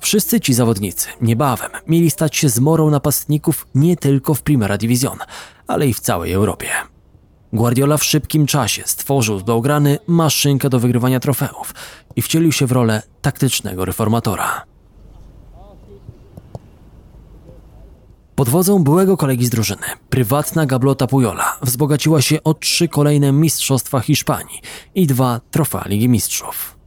Wszyscy 0.00 0.40
ci 0.40 0.54
zawodnicy 0.54 1.08
niebawem 1.20 1.70
mieli 1.86 2.10
stać 2.10 2.36
się 2.36 2.48
zmorą 2.48 2.90
napastników 2.90 3.66
nie 3.74 3.96
tylko 3.96 4.34
w 4.34 4.42
Primera 4.42 4.78
Division, 4.78 5.18
ale 5.66 5.86
i 5.86 5.94
w 5.94 6.00
całej 6.00 6.32
Europie. 6.32 6.68
Guardiola 7.52 7.96
w 7.96 8.04
szybkim 8.04 8.46
czasie 8.46 8.82
stworzył 8.86 9.38
z 9.38 9.42
Blaugrany 9.42 9.98
maszynkę 10.06 10.70
do 10.70 10.80
wygrywania 10.80 11.20
trofeów 11.20 11.74
i 12.16 12.22
wcielił 12.22 12.52
się 12.52 12.66
w 12.66 12.72
rolę 12.72 13.02
taktycznego 13.22 13.84
reformatora. 13.84 14.64
Pod 18.38 18.48
wodzą 18.48 18.84
byłego 18.84 19.16
kolegi 19.16 19.46
z 19.46 19.50
drużyny, 19.50 19.82
prywatna 20.10 20.66
gablota 20.66 21.06
Pujola 21.06 21.58
wzbogaciła 21.62 22.22
się 22.22 22.42
o 22.42 22.54
trzy 22.54 22.88
kolejne 22.88 23.32
mistrzostwa 23.32 24.00
Hiszpanii 24.00 24.60
i 24.94 25.06
dwa 25.06 25.40
trofea 25.50 25.84
Ligi 25.86 26.08
Mistrzów. 26.08 26.78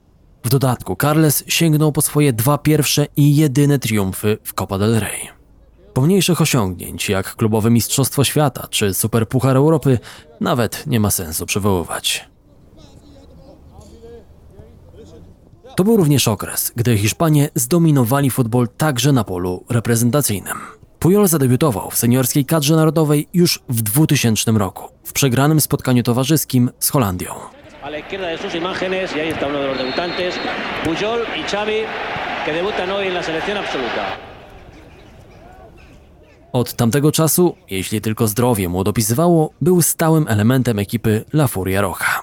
W 0.44 0.50
dodatku 0.50 0.96
Carles 1.02 1.44
sięgnął 1.48 1.92
po 1.92 2.02
swoje 2.02 2.34
dwa 2.34 2.58
pierwsze 2.58 3.08
i 3.18 3.36
jedyne 3.36 3.80
triumfy 3.80 4.38
w 4.44 4.54
Copa 4.54 4.78
del 4.78 5.00
Rey. 5.00 5.30
Pomniejszych 5.94 6.42
osiągnięć 6.42 7.10
jak 7.10 7.36
klubowe 7.36 7.70
Mistrzostwo 7.70 8.24
Świata 8.24 8.68
czy 8.70 8.94
Superpuchar 8.94 9.58
Europy 9.58 10.00
nawet 10.40 10.88
nie 10.88 11.00
ma 11.00 11.12
sensu 11.12 11.46
przywoływać. 11.46 12.30
To 15.76 15.84
był 15.84 15.98
również 15.98 16.28
okres, 16.28 16.72
gdy 16.76 16.98
Hiszpanie 16.98 17.50
zdominowali 17.56 18.32
futbol 18.32 18.68
także 18.78 19.12
na 19.12 19.24
polu 19.24 19.66
reprezentacyjnym. 19.70 20.58
Pujol 21.02 21.28
zadebiutował 21.28 21.90
w 21.90 21.96
seniorskiej 21.96 22.46
kadrze 22.46 22.76
narodowej 22.76 23.28
już 23.34 23.60
w 23.70 23.82
2000 23.82 24.52
roku, 24.52 24.90
w 25.04 25.14
przegranym 25.14 25.62
spotkaniu 25.62 26.04
towarzyskim 26.04 26.70
z 26.80 26.90
Holandią. 26.90 27.34
A 27.84 27.90
la 27.90 27.98
izquierda 27.98 28.28
de 28.28 28.38
sus 28.38 28.56
imágenes, 28.56 29.12
y 29.16 29.22
ahí 29.22 29.30
está 29.30 29.48
uno 29.48 29.60
de 29.60 29.68
los 29.68 29.78
debutantes, 29.78 30.36
Puyol 30.84 31.20
y 31.22 31.44
Xavi, 31.52 31.80
que 32.46 32.54
debutan 32.54 32.92
hoy 32.92 33.08
en 33.08 33.14
la 33.14 33.24
selección 33.24 33.58
absoluta. 33.58 34.06
Od 36.54 36.74
tamtego 36.74 37.12
czasu, 37.12 37.56
jeśli 37.70 38.02
tylko 38.02 38.28
zdrowie 38.28 38.70
mu 38.70 38.84
dopisywało, 38.84 39.54
był 39.62 39.82
stałym 39.82 40.26
elementem 40.28 40.80
ekipy 40.80 41.26
La 41.34 41.48
Furia 41.48 41.82
Roja. 41.82 42.20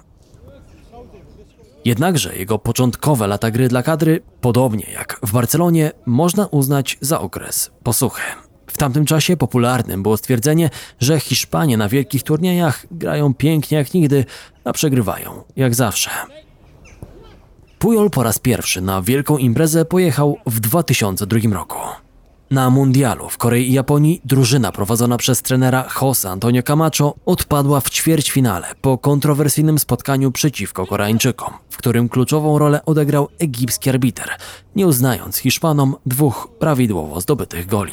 Jednakże 1.85 2.37
jego 2.37 2.59
początkowe 2.59 3.27
lata 3.27 3.51
gry 3.51 3.69
dla 3.69 3.83
kadry, 3.83 4.21
podobnie 4.41 4.87
jak 4.93 5.21
w 5.23 5.33
Barcelonie, 5.33 5.93
można 6.07 6.47
uznać 6.47 6.99
za 7.01 7.21
okres 7.21 7.71
posuchy. 7.83 8.48
W 8.69 8.79
tamtym 8.79 9.05
czasie 9.05 9.37
popularnym 9.37 10.03
było 10.03 10.17
stwierdzenie, 10.17 10.71
że 11.01 11.21
Hiszpanie 11.21 11.77
na 11.77 11.89
wielkich 11.89 12.23
turniejach 12.23 12.87
grają 12.91 13.35
pięknie 13.35 13.79
jak 13.79 13.95
nigdy, 13.95 14.25
a 14.65 14.73
przegrywają 14.73 15.45
jak 15.57 15.75
zawsze. 15.75 16.11
Pujol 17.79 18.11
po 18.11 18.23
raz 18.23 18.39
pierwszy 18.39 18.81
na 18.81 19.03
wielką 19.03 19.39
imprezę 19.39 19.85
pojechał 19.85 20.39
w 20.47 20.61
2002 20.61 21.39
roku. 21.53 21.79
Na 22.51 22.71
mundialu 22.71 23.29
w 23.29 23.39
Korei 23.39 23.69
i 23.69 23.73
Japonii 23.73 24.21
drużyna 24.25 24.73
prowadzona 24.73 25.17
przez 25.17 25.43
trenera 25.43 25.89
Jose 26.01 26.31
Antonio 26.31 26.63
Camacho 26.63 27.15
odpadła 27.27 27.81
w 27.81 27.91
ćwierćfinale 27.91 28.67
po 28.81 28.99
kontrowersyjnym 28.99 29.79
spotkaniu 29.79 30.33
przeciwko 30.33 30.87
Koreańczykom, 30.87 31.55
w 31.71 31.77
którym 31.77 32.09
kluczową 32.09 32.59
rolę 32.59 32.85
odegrał 32.85 33.29
egipski 33.39 33.91
arbiter, 33.91 34.31
nie 34.77 34.87
uznając 34.87 35.37
Hiszpanom 35.37 35.97
dwóch 36.07 36.49
prawidłowo 36.59 37.21
zdobytych 37.21 37.67
goli. 37.67 37.93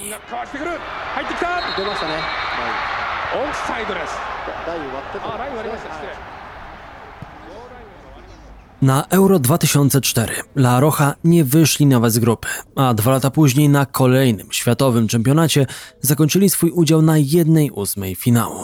Na 8.82 9.06
Euro 9.10 9.40
2004 9.40 10.34
La 10.56 10.80
Roja 10.80 11.14
nie 11.24 11.44
wyszli 11.44 11.86
nawet 11.86 12.14
z 12.14 12.20
grupy, 12.20 12.48
a 12.76 12.94
dwa 12.94 13.12
lata 13.12 13.32
później 13.32 13.70
na 13.70 13.86
kolejnym 13.86 14.48
światowym 14.52 15.08
czempionacie 15.08 15.66
zakończyli 16.02 16.50
swój 16.50 16.72
udział 16.72 17.02
na 17.02 17.18
jednej 17.18 17.72
ósmej 17.72 18.16
finału. 18.16 18.64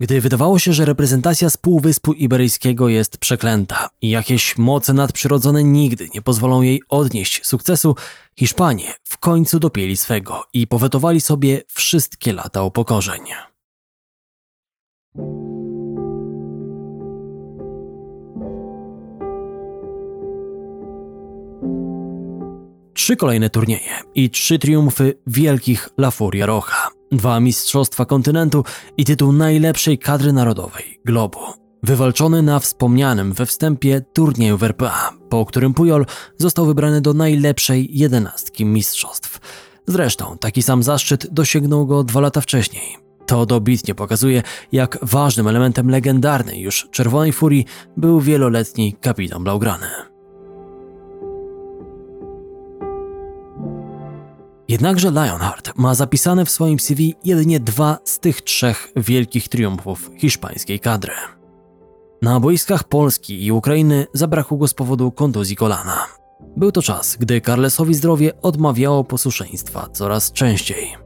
Gdy 0.00 0.20
wydawało 0.20 0.58
się, 0.58 0.72
że 0.72 0.84
reprezentacja 0.84 1.50
z 1.50 1.56
Półwyspu 1.56 2.12
Iberyjskiego 2.12 2.88
jest 2.88 3.18
przeklęta 3.18 3.88
i 4.02 4.10
jakieś 4.10 4.58
moce 4.58 4.92
nadprzyrodzone 4.92 5.64
nigdy 5.64 6.08
nie 6.14 6.22
pozwolą 6.22 6.62
jej 6.62 6.82
odnieść 6.88 7.46
sukcesu, 7.46 7.94
Hiszpanie 8.38 8.94
w 9.04 9.18
końcu 9.18 9.58
dopięli 9.58 9.96
swego 9.96 10.44
i 10.52 10.66
powetowali 10.66 11.20
sobie 11.20 11.62
wszystkie 11.68 12.32
lata 12.32 12.62
upokorzeń. 12.62 13.22
Trzy 22.96 23.16
kolejne 23.16 23.50
turnieje 23.50 24.00
i 24.14 24.30
trzy 24.30 24.58
triumfy 24.58 25.14
wielkich 25.26 25.88
La 25.98 26.10
Furia 26.10 26.46
Roja, 26.46 26.88
dwa 27.12 27.40
mistrzostwa 27.40 28.04
kontynentu 28.04 28.64
i 28.96 29.04
tytuł 29.04 29.32
najlepszej 29.32 29.98
kadry 29.98 30.32
narodowej 30.32 31.00
globu. 31.04 31.38
Wywalczony 31.82 32.42
na 32.42 32.58
wspomnianym 32.58 33.32
we 33.32 33.46
wstępie 33.46 34.00
turnieju 34.12 34.58
w 34.58 34.62
RPA, 34.62 35.12
po 35.28 35.46
którym 35.46 35.74
Pujol 35.74 36.06
został 36.38 36.66
wybrany 36.66 37.00
do 37.00 37.14
najlepszej 37.14 37.98
jedenastki 37.98 38.64
mistrzostw. 38.64 39.38
Zresztą 39.86 40.38
taki 40.38 40.62
sam 40.62 40.82
zaszczyt 40.82 41.26
dosięgnął 41.30 41.86
go 41.86 42.04
dwa 42.04 42.20
lata 42.20 42.40
wcześniej. 42.40 42.96
To 43.26 43.46
dobitnie 43.46 43.94
pokazuje, 43.94 44.42
jak 44.72 44.98
ważnym 45.02 45.48
elementem 45.48 45.90
legendarnej 45.90 46.60
już 46.60 46.88
Czerwonej 46.90 47.32
Furii 47.32 47.66
był 47.96 48.20
wieloletni 48.20 48.96
kapitan 49.00 49.44
Blaugrany. 49.44 50.15
Jednakże 54.68 55.10
Lionheart 55.10 55.72
ma 55.76 55.94
zapisane 55.94 56.44
w 56.44 56.50
swoim 56.50 56.78
CV 56.78 57.14
jedynie 57.24 57.60
dwa 57.60 57.98
z 58.04 58.18
tych 58.18 58.42
trzech 58.42 58.92
wielkich 58.96 59.48
triumfów 59.48 60.10
hiszpańskiej 60.18 60.80
kadry. 60.80 61.12
Na 62.22 62.40
boiskach 62.40 62.84
Polski 62.84 63.44
i 63.44 63.52
Ukrainy 63.52 64.06
zabrakło 64.12 64.58
go 64.58 64.68
z 64.68 64.74
powodu 64.74 65.12
kontuzji 65.12 65.56
kolana. 65.56 66.06
Był 66.56 66.72
to 66.72 66.82
czas, 66.82 67.16
gdy 67.20 67.40
Carlesowi 67.40 67.94
zdrowie 67.94 68.42
odmawiało 68.42 69.04
posłuszeństwa 69.04 69.88
coraz 69.92 70.32
częściej. 70.32 70.96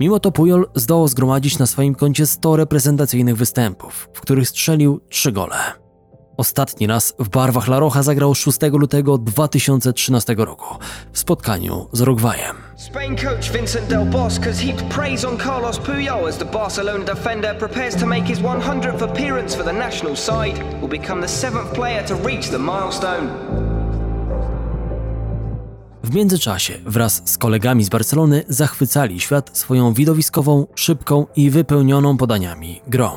Mimo 0.00 0.20
to 0.20 0.32
Pujol 0.32 0.66
zdołał 0.74 1.08
zgromadzić 1.08 1.58
na 1.58 1.66
swoim 1.66 1.94
koncie 1.94 2.26
100 2.26 2.56
reprezentacyjnych 2.56 3.36
występów, 3.36 4.08
w 4.12 4.20
których 4.20 4.48
strzelił 4.48 5.00
3 5.08 5.32
gole. 5.32 5.56
Ostatni 6.36 6.86
raz 6.86 7.14
w 7.18 7.28
barwach 7.28 7.68
La 7.68 7.78
Roja 7.78 8.02
zagrał 8.02 8.34
6 8.34 8.58
lutego 8.72 9.18
2013 9.18 10.34
roku 10.38 10.74
w 11.12 11.18
spotkaniu 11.18 11.88
z 11.92 12.00
Urugwajem. 12.00 12.65
Spain 12.78 13.16
coach 13.16 13.48
Vincent 13.48 13.88
Del 13.88 14.04
has 14.44 14.58
heaped 14.60 14.86
praise 14.90 15.24
on 15.24 15.38
Carlos 15.38 15.78
Puyol 15.78 16.28
as 16.28 16.36
the 16.36 16.44
Barcelona 16.44 17.04
defender 17.04 17.54
prepares 17.58 17.96
to 17.96 18.06
make 18.06 18.24
his 18.24 18.40
100th 18.40 19.00
appearance 19.00 19.56
for 19.56 19.64
the 19.64 19.72
national 19.72 20.16
side. 20.16 20.58
Will 20.80 20.88
become 20.88 21.22
the 21.22 21.28
seventh 21.28 21.74
player 21.74 22.02
to 22.06 22.14
reach 22.14 22.50
the 22.50 22.58
milestone. 22.58 23.28
W 26.04 26.14
międzyczasie 26.14 26.78
wraz 26.86 27.22
z 27.24 27.38
kolegami 27.38 27.84
z 27.84 27.88
Barcelony 27.88 28.44
zachwycali 28.48 29.20
świat 29.20 29.58
swoją 29.58 29.92
widowiskową, 29.92 30.66
szybką 30.74 31.26
i 31.36 31.50
wypełnioną 31.50 32.16
podaniami 32.16 32.80
grą. 32.86 33.10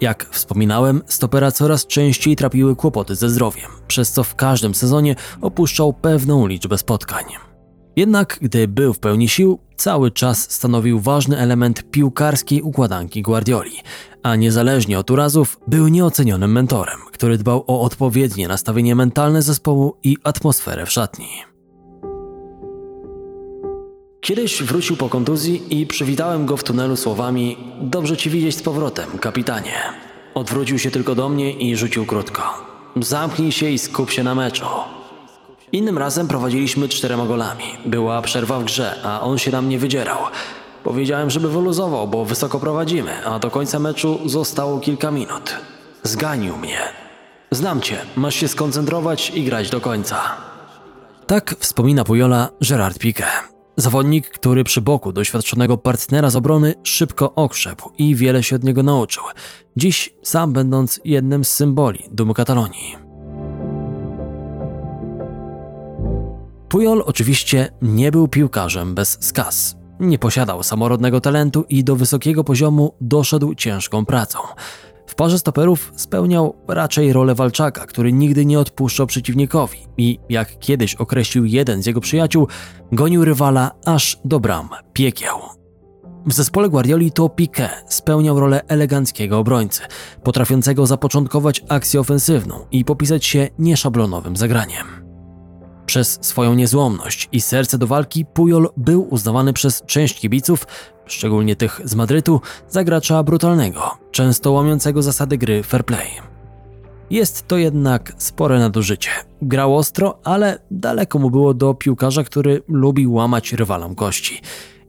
Jak 0.00 0.26
wspominałem, 0.30 1.02
stopera 1.06 1.50
coraz 1.50 1.86
częściej 1.86 2.36
trapiły 2.36 2.76
kłopoty 2.76 3.16
ze 3.16 3.30
zdrowiem, 3.30 3.70
przez 3.88 4.12
co 4.12 4.24
w 4.24 4.34
każdym 4.34 4.74
sezonie 4.74 5.16
opuszczał 5.40 5.92
pewną 5.92 6.46
liczbę 6.46 6.78
spotkań. 6.78 7.43
Jednak 7.96 8.38
gdy 8.42 8.68
był 8.68 8.94
w 8.94 8.98
pełni 8.98 9.28
sił, 9.28 9.58
cały 9.76 10.10
czas 10.10 10.50
stanowił 10.50 11.00
ważny 11.00 11.38
element 11.38 11.90
piłkarskiej 11.90 12.62
układanki 12.62 13.22
Guardioli, 13.22 13.76
a 14.22 14.36
niezależnie 14.36 14.98
od 14.98 15.10
urazów 15.10 15.60
był 15.66 15.88
nieocenionym 15.88 16.52
mentorem, 16.52 16.98
który 17.12 17.38
dbał 17.38 17.64
o 17.66 17.80
odpowiednie 17.80 18.48
nastawienie 18.48 18.94
mentalne 18.94 19.42
zespołu 19.42 19.96
i 20.02 20.16
atmosferę 20.24 20.86
w 20.86 20.90
szatni. 20.90 21.28
Kiedyś 24.20 24.62
wrócił 24.62 24.96
po 24.96 25.08
kontuzji 25.08 25.80
i 25.80 25.86
przywitałem 25.86 26.46
go 26.46 26.56
w 26.56 26.64
tunelu 26.64 26.96
słowami: 26.96 27.56
Dobrze 27.80 28.16
ci 28.16 28.30
widzieć 28.30 28.56
z 28.56 28.62
powrotem, 28.62 29.18
kapitanie. 29.18 29.74
Odwrócił 30.34 30.78
się 30.78 30.90
tylko 30.90 31.14
do 31.14 31.28
mnie 31.28 31.52
i 31.52 31.76
rzucił 31.76 32.06
krótko: 32.06 32.42
Zamknij 32.96 33.52
się 33.52 33.70
i 33.70 33.78
skup 33.78 34.10
się 34.10 34.22
na 34.22 34.34
meczu. 34.34 34.66
Innym 35.72 35.98
razem 35.98 36.28
prowadziliśmy 36.28 36.88
czterema 36.88 37.26
golami. 37.26 37.64
Była 37.86 38.22
przerwa 38.22 38.60
w 38.60 38.64
grze, 38.64 38.94
a 39.04 39.20
on 39.20 39.38
się 39.38 39.50
na 39.50 39.62
mnie 39.62 39.78
wydzierał. 39.78 40.18
Powiedziałem, 40.84 41.30
żeby 41.30 41.48
wyluzował, 41.48 42.08
bo 42.08 42.24
wysoko 42.24 42.60
prowadzimy, 42.60 43.26
a 43.26 43.38
do 43.38 43.50
końca 43.50 43.78
meczu 43.78 44.18
zostało 44.28 44.80
kilka 44.80 45.10
minut. 45.10 45.56
Zganił 46.02 46.56
mnie. 46.56 46.78
Znam 47.50 47.80
cię, 47.80 47.96
masz 48.16 48.34
się 48.34 48.48
skoncentrować 48.48 49.30
i 49.30 49.44
grać 49.44 49.70
do 49.70 49.80
końca. 49.80 50.20
Tak 51.26 51.54
wspomina 51.58 52.04
Pujola 52.04 52.48
Gerard 52.68 52.98
Piqué. 52.98 53.24
Zawodnik, 53.76 54.28
który 54.28 54.64
przy 54.64 54.80
boku 54.80 55.12
doświadczonego 55.12 55.78
partnera 55.78 56.30
z 56.30 56.36
obrony 56.36 56.74
szybko 56.82 57.34
okrzepł 57.34 57.90
i 57.98 58.14
wiele 58.14 58.42
się 58.42 58.56
od 58.56 58.64
niego 58.64 58.82
nauczył, 58.82 59.22
dziś 59.76 60.14
sam 60.22 60.52
będąc 60.52 61.00
jednym 61.04 61.44
z 61.44 61.52
symboli 61.52 62.04
dumy 62.10 62.34
Katalonii. 62.34 63.03
Pujol 66.74 67.02
oczywiście 67.06 67.68
nie 67.82 68.10
był 68.10 68.28
piłkarzem 68.28 68.94
bez 68.94 69.18
skaz. 69.20 69.76
Nie 70.00 70.18
posiadał 70.18 70.62
samorodnego 70.62 71.20
talentu 71.20 71.64
i 71.68 71.84
do 71.84 71.96
wysokiego 71.96 72.44
poziomu 72.44 72.94
doszedł 73.00 73.54
ciężką 73.54 74.04
pracą. 74.04 74.38
W 75.06 75.14
parze 75.14 75.38
stoperów 75.38 75.92
spełniał 75.96 76.56
raczej 76.68 77.12
rolę 77.12 77.34
walczaka, 77.34 77.86
który 77.86 78.12
nigdy 78.12 78.44
nie 78.46 78.58
odpuszczał 78.58 79.06
przeciwnikowi 79.06 79.78
i, 79.96 80.18
jak 80.28 80.58
kiedyś 80.58 80.94
określił 80.94 81.44
jeden 81.44 81.82
z 81.82 81.86
jego 81.86 82.00
przyjaciół, 82.00 82.48
gonił 82.92 83.24
rywala 83.24 83.70
aż 83.84 84.18
do 84.24 84.40
bram 84.40 84.68
piekieł. 84.92 85.38
W 86.26 86.32
zespole 86.32 86.68
Guardioli 86.68 87.12
to 87.12 87.26
Piqué 87.26 87.68
spełniał 87.88 88.40
rolę 88.40 88.62
eleganckiego 88.68 89.38
obrońcy, 89.38 89.82
potrafiącego 90.22 90.86
zapoczątkować 90.86 91.64
akcję 91.68 92.00
ofensywną 92.00 92.66
i 92.70 92.84
popisać 92.84 93.24
się 93.24 93.48
nieszablonowym 93.58 94.36
zagraniem. 94.36 95.03
Przez 95.86 96.18
swoją 96.20 96.54
niezłomność 96.54 97.28
i 97.32 97.40
serce 97.40 97.78
do 97.78 97.86
walki 97.86 98.24
Pujol 98.24 98.68
był 98.76 99.06
uznawany 99.10 99.52
przez 99.52 99.82
część 99.86 100.20
kibiców 100.20 100.66
szczególnie 101.06 101.56
tych 101.56 101.80
z 101.84 101.94
Madrytu, 101.94 102.40
za 102.68 102.84
gracza 102.84 103.22
brutalnego, 103.22 103.90
często 104.10 104.52
łamiącego 104.52 105.02
zasady 105.02 105.38
gry 105.38 105.62
fair 105.62 105.84
play. 105.84 106.08
Jest 107.10 107.48
to 107.48 107.56
jednak 107.56 108.12
spore 108.18 108.58
nadużycie. 108.58 109.10
Grał 109.42 109.76
ostro, 109.76 110.18
ale 110.24 110.58
daleko 110.70 111.18
mu 111.18 111.30
było 111.30 111.54
do 111.54 111.74
piłkarza, 111.74 112.24
który 112.24 112.62
lubi 112.68 113.06
łamać 113.06 113.52
rywalom 113.52 113.94
kości. 113.94 114.40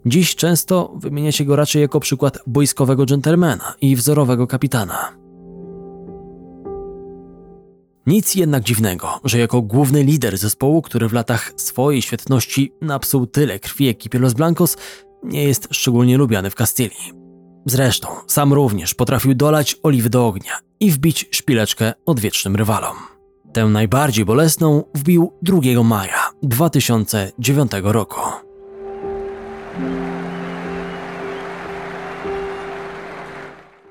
Dziś 0.06 0.36
często 0.36 0.94
wymienia 0.96 1.32
się 1.32 1.46
go 1.46 1.56
raczej 1.56 1.82
jako 1.82 2.00
przykład 2.00 2.40
boiskowego 2.48 3.06
dżentelmena 3.06 3.74
i 3.82 3.96
wzorowego 3.96 4.48
kapitana. 4.48 5.25
Nic 8.06 8.36
jednak 8.36 8.64
dziwnego, 8.64 9.20
że 9.24 9.40
jako 9.40 9.62
główny 9.62 10.04
lider 10.04 10.38
zespołu, 10.38 10.82
który 10.82 11.10
w 11.10 11.14
latach 11.14 11.54
swojej 11.56 12.02
świetności 12.02 12.74
napsuł 12.82 13.28
tyle 13.28 13.60
krwi 13.60 13.88
ekipie 13.88 14.20
Los 14.20 14.34
Blancos, 14.34 14.78
nie 15.24 15.44
jest 15.44 15.68
szczególnie 15.72 16.18
lubiany 16.18 16.50
w 16.50 16.56
Kastylii. 16.56 17.14
Zresztą 17.66 18.08
sam 18.28 18.54
również 18.54 18.94
potrafił 18.94 19.34
dolać 19.34 19.76
oliwy 19.84 20.10
do 20.10 20.28
ognia 20.28 20.60
i 20.80 20.92
wbić 20.92 21.26
szpileczkę 21.32 21.94
odwiecznym 22.06 22.56
rywalom. 22.56 22.96
Tę 23.54 23.66
najbardziej 23.66 24.26
bolesną 24.26 24.84
wbił 24.96 25.34
2 25.42 25.84
maja 25.84 26.30
2009 26.44 27.72
roku. 27.84 28.45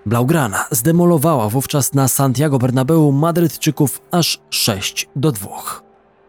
Blaugrana 0.07 0.65
zdemolowała 0.71 1.49
wówczas 1.49 1.95
na 1.95 2.09
Santiago 2.09 2.59
Bernabeu 2.59 3.13
Madrytczyków 3.13 4.01
aż 4.11 4.41
6 4.51 5.09
do 5.17 5.33
2. 5.33 5.49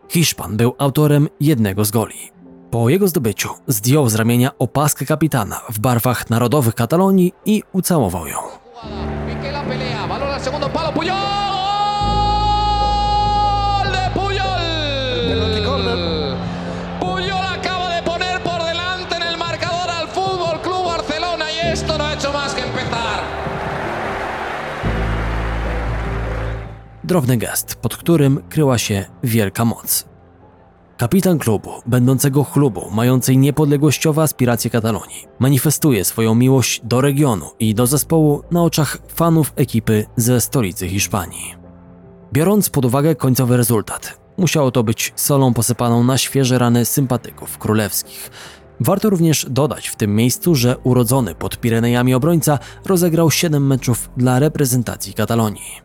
Hiszpan 0.10 0.58
był 0.58 0.76
autorem 0.78 1.28
jednego 1.40 1.86
z 1.86 1.92
goli. 1.92 2.32
Po 2.72 2.90
jego 2.90 3.08
zdobyciu 3.08 3.50
zdjął 3.68 4.10
z 4.10 4.16
ramienia 4.16 4.52
opaskę 4.60 5.06
kapitana 5.06 5.62
w 5.70 5.80
barwach 5.80 6.30
narodowych 6.30 6.76
Katalonii 6.76 7.34
i 7.46 7.64
ucałował 7.74 8.28
ją. 8.28 8.38
Drobny 27.06 27.38
gest, 27.38 27.76
pod 27.76 27.98
którym 27.98 28.42
kryła 28.50 28.78
się 28.78 29.06
wielka 29.24 29.66
moc. 29.66 30.06
Kapitan 30.98 31.40
klubu, 31.40 31.70
będącego 31.86 32.44
chlubą, 32.44 32.90
mającej 32.92 33.38
niepodległościowe 33.38 34.22
aspiracje 34.22 34.72
Katalonii, 34.72 35.28
manifestuje 35.40 36.06
swoją 36.06 36.36
miłość 36.36 36.82
do 36.84 37.02
regionu 37.02 37.46
i 37.60 37.76
do 37.76 37.88
zespołu 37.88 38.44
na 38.52 38.64
oczach 38.64 38.98
fanów 39.08 39.54
ekipy 39.56 40.06
ze 40.16 40.42
stolicy 40.42 40.88
Hiszpanii. 40.90 41.56
Biorąc 42.34 42.70
pod 42.70 42.86
uwagę 42.86 43.16
końcowy 43.16 43.58
rezultat, 43.58 44.20
musiało 44.38 44.72
to 44.72 44.84
być 44.84 45.14
solą 45.16 45.54
posypaną 45.54 46.04
na 46.04 46.18
świeże 46.18 46.60
rany 46.60 46.86
sympatyków 46.86 47.58
królewskich. 47.58 48.32
Warto 48.80 49.10
również 49.10 49.46
dodać 49.50 49.88
w 49.88 49.96
tym 49.96 50.16
miejscu, 50.16 50.56
że 50.56 50.78
urodzony 50.78 51.36
pod 51.36 51.60
Pirenejami 51.60 52.14
obrońca 52.14 52.60
rozegrał 52.86 53.32
7 53.32 53.68
meczów 53.68 54.10
dla 54.18 54.40
reprezentacji 54.40 55.14
Katalonii. 55.14 55.85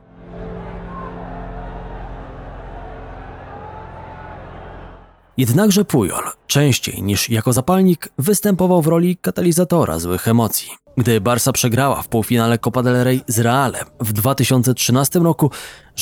Jednakże 5.37 5.85
Pujol, 5.85 6.23
częściej 6.47 7.03
niż 7.03 7.31
jako 7.31 7.53
zapalnik, 7.53 8.09
występował 8.19 8.83
w 8.83 8.87
roli 8.87 9.17
katalizatora 9.17 9.99
złych 9.99 10.29
emocji. 10.29 10.71
Gdy 10.97 11.21
Barca 11.21 11.53
przegrała 11.53 12.03
w 12.03 12.09
półfinale 12.09 12.59
Copa 12.59 12.83
del 12.83 13.05
Rey 13.05 13.21
z 13.27 13.39
Realem 13.39 13.87
w 14.01 14.13
2013 14.13 15.19
roku, 15.19 15.51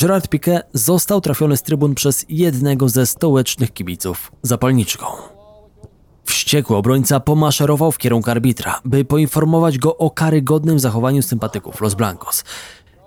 Gerard 0.01 0.29
Piqué 0.29 0.61
został 0.73 1.21
trafiony 1.21 1.57
z 1.57 1.63
trybun 1.63 1.95
przez 1.95 2.27
jednego 2.29 2.89
ze 2.89 3.07
stołecznych 3.07 3.73
kibiców 3.73 4.33
zapalniczką. 4.43 5.07
Wściekły 6.25 6.77
obrońca 6.77 7.21
pomaszerował 7.21 7.93
w 7.93 7.99
kierunku 7.99 8.31
arbitra, 8.31 8.81
by 8.85 9.05
poinformować 9.05 9.79
go 9.79 9.97
o 9.97 10.11
karygodnym 10.11 10.79
zachowaniu 10.79 11.23
sympatyków 11.23 11.81
Los 11.81 11.95
Blancos. 11.95 12.45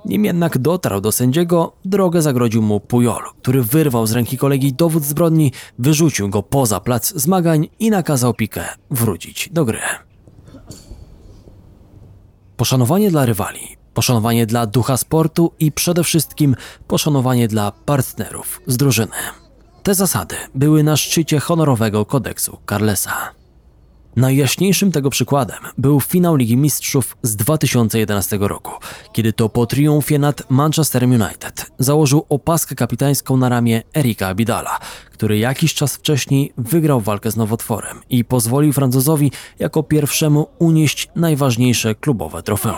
Nim 0.06 0.26
jednak 0.26 0.58
dotarł 0.58 1.02
do 1.02 1.12
sędziego, 1.12 1.74
drogę 1.86 2.22
zagrodził 2.22 2.62
mu 2.62 2.80
Pujol, 2.80 3.24
który 3.42 3.64
wyrwał 3.64 4.08
z 4.08 4.12
ręki 4.12 4.38
kolegi 4.38 4.74
dowód 4.74 5.04
zbrodni, 5.04 5.52
wyrzucił 5.80 6.30
go 6.30 6.44
poza 6.44 6.80
plac 6.80 7.14
zmagań 7.16 7.68
i 7.80 7.90
nakazał 7.90 8.32
Piqué 8.32 8.64
wrócić 8.92 9.50
do 9.52 9.66
gry. 9.66 9.80
Poszanowanie 12.58 13.12
dla 13.12 13.26
rywali, 13.26 13.78
poszanowanie 13.94 14.46
dla 14.46 14.66
ducha 14.66 14.98
sportu 14.98 15.52
i 15.60 15.72
przede 15.72 16.04
wszystkim 16.04 16.56
poszanowanie 16.88 17.48
dla 17.48 17.72
partnerów 17.72 18.62
z 18.68 18.78
drużyny. 18.78 19.16
Te 19.84 19.96
zasady 19.96 20.36
były 20.56 20.84
na 20.84 20.98
szczycie 20.98 21.40
honorowego 21.40 22.06
kodeksu 22.06 22.58
Carlesa. 22.70 23.41
Najjaśniejszym 24.16 24.92
tego 24.92 25.10
przykładem 25.10 25.58
był 25.78 26.02
finał 26.02 26.36
Ligi 26.36 26.58
Mistrzów 26.58 27.18
z 27.24 27.36
2011 27.36 28.38
roku, 28.42 28.72
kiedy 29.14 29.34
to 29.34 29.50
po 29.50 29.66
triumfie 29.66 30.20
nad 30.20 30.50
Manchesterem 30.50 31.12
United 31.12 31.72
założył 31.80 32.26
opaskę 32.30 32.76
kapitańską 32.76 33.38
na 33.38 33.50
ramię 33.50 33.82
Erika 33.96 34.28
Abidala, 34.28 34.80
który 35.12 35.38
jakiś 35.38 35.74
czas 35.74 35.96
wcześniej 35.96 36.54
wygrał 36.58 37.02
walkę 37.02 37.32
z 37.32 37.36
nowotworem 37.36 38.02
i 38.10 38.26
pozwolił 38.26 38.74
Francuzowi 38.74 39.32
jako 39.60 39.84
pierwszemu 39.84 40.48
unieść 40.60 41.08
najważniejsze 41.16 41.96
klubowe 41.96 42.44
trofeum. 42.44 42.78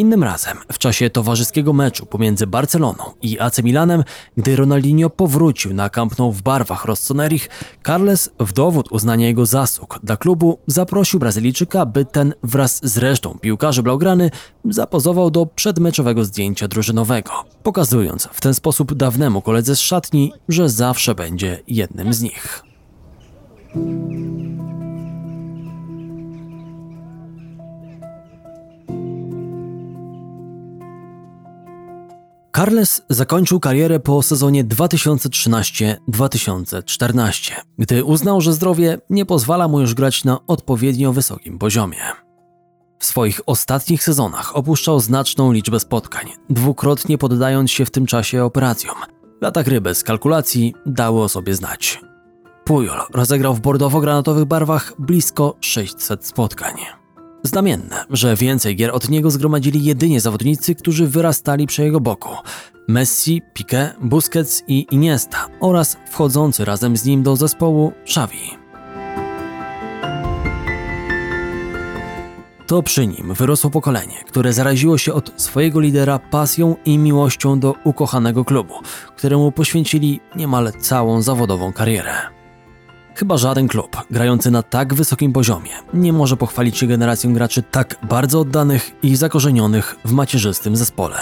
Innym 0.00 0.24
razem, 0.24 0.58
w 0.72 0.78
czasie 0.78 1.10
towarzyskiego 1.10 1.72
meczu 1.72 2.06
pomiędzy 2.06 2.46
Barceloną 2.46 3.04
i 3.22 3.40
AC 3.40 3.62
Milanem, 3.62 4.04
gdy 4.36 4.56
Ronaldinho 4.56 5.10
powrócił 5.10 5.74
na 5.74 5.90
Camp 5.90 6.18
Nou 6.18 6.32
w 6.32 6.42
barwach 6.42 6.84
Rossoneri, 6.84 7.40
Carles 7.86 8.30
w 8.38 8.52
dowód 8.52 8.92
uznania 8.92 9.26
jego 9.26 9.46
zasług 9.46 9.98
dla 10.02 10.16
klubu 10.16 10.58
zaprosił 10.66 11.20
Brazylijczyka, 11.20 11.86
by 11.86 12.04
ten 12.04 12.34
wraz 12.42 12.80
z 12.82 12.98
resztą 12.98 13.38
piłkarzy 13.40 13.82
Blaugrany 13.82 14.30
zapozował 14.64 15.30
do 15.30 15.46
przedmeczowego 15.46 16.24
zdjęcia 16.24 16.68
drużynowego, 16.68 17.30
pokazując 17.62 18.28
w 18.32 18.40
ten 18.40 18.54
sposób 18.54 18.94
dawnemu 18.94 19.42
koledze 19.42 19.76
z 19.76 19.80
szatni, 19.80 20.32
że 20.48 20.68
zawsze 20.68 21.14
będzie 21.14 21.62
jednym 21.68 22.12
z 22.12 22.22
nich. 22.22 22.62
Carles 32.60 33.02
zakończył 33.10 33.60
karierę 33.60 34.00
po 34.00 34.22
sezonie 34.22 34.64
2013-2014, 34.64 37.52
gdy 37.78 38.04
uznał, 38.04 38.40
że 38.40 38.52
zdrowie 38.52 38.98
nie 39.10 39.26
pozwala 39.26 39.68
mu 39.68 39.80
już 39.80 39.94
grać 39.94 40.24
na 40.24 40.46
odpowiednio 40.46 41.12
wysokim 41.12 41.58
poziomie. 41.58 42.00
W 42.98 43.04
swoich 43.04 43.40
ostatnich 43.46 44.02
sezonach 44.02 44.56
opuszczał 44.56 45.00
znaczną 45.00 45.52
liczbę 45.52 45.80
spotkań, 45.80 46.26
dwukrotnie 46.50 47.18
poddając 47.18 47.70
się 47.70 47.84
w 47.84 47.90
tym 47.90 48.06
czasie 48.06 48.44
operacjom. 48.44 48.96
Lata 49.40 49.62
gry 49.62 49.80
bez 49.80 50.04
kalkulacji 50.04 50.74
dały 50.86 51.22
o 51.22 51.28
sobie 51.28 51.54
znać. 51.54 52.00
Pujol 52.64 53.00
rozegrał 53.14 53.54
w 53.54 53.60
bordowo-granatowych 53.60 54.44
barwach 54.44 54.92
blisko 54.98 55.56
600 55.60 56.26
spotkań. 56.26 56.99
Znamienne, 57.42 58.04
że 58.10 58.36
więcej 58.36 58.76
gier 58.76 58.90
od 58.90 59.08
niego 59.08 59.30
zgromadzili 59.30 59.84
jedynie 59.84 60.20
zawodnicy, 60.20 60.74
którzy 60.74 61.06
wyrastali 61.06 61.66
przy 61.66 61.82
jego 61.82 62.00
boku. 62.00 62.30
Messi, 62.88 63.42
Piqué, 63.54 63.88
Busquets 64.00 64.62
i 64.68 64.86
Iniesta 64.90 65.46
oraz 65.60 65.96
wchodzący 66.10 66.64
razem 66.64 66.96
z 66.96 67.04
nim 67.04 67.22
do 67.22 67.36
zespołu 67.36 67.92
Xavi. 68.04 68.60
To 72.66 72.82
przy 72.82 73.06
nim 73.06 73.34
wyrosło 73.34 73.70
pokolenie, 73.70 74.24
które 74.26 74.52
zaraziło 74.52 74.98
się 74.98 75.12
od 75.12 75.32
swojego 75.36 75.80
lidera 75.80 76.18
pasją 76.18 76.76
i 76.84 76.98
miłością 76.98 77.60
do 77.60 77.74
ukochanego 77.84 78.44
klubu, 78.44 78.74
któremu 79.16 79.52
poświęcili 79.52 80.20
niemal 80.36 80.72
całą 80.80 81.22
zawodową 81.22 81.72
karierę. 81.72 82.39
Chyba 83.14 83.36
żaden 83.36 83.68
klub 83.68 83.96
grający 84.10 84.50
na 84.50 84.62
tak 84.62 84.94
wysokim 84.94 85.32
poziomie 85.32 85.70
nie 85.94 86.12
może 86.12 86.36
pochwalić 86.36 86.78
się 86.78 86.86
generacją 86.86 87.34
graczy 87.34 87.62
tak 87.62 87.96
bardzo 88.02 88.40
oddanych 88.40 88.90
i 89.02 89.16
zakorzenionych 89.16 89.96
w 90.04 90.12
macierzystym 90.12 90.76
zespole. 90.76 91.16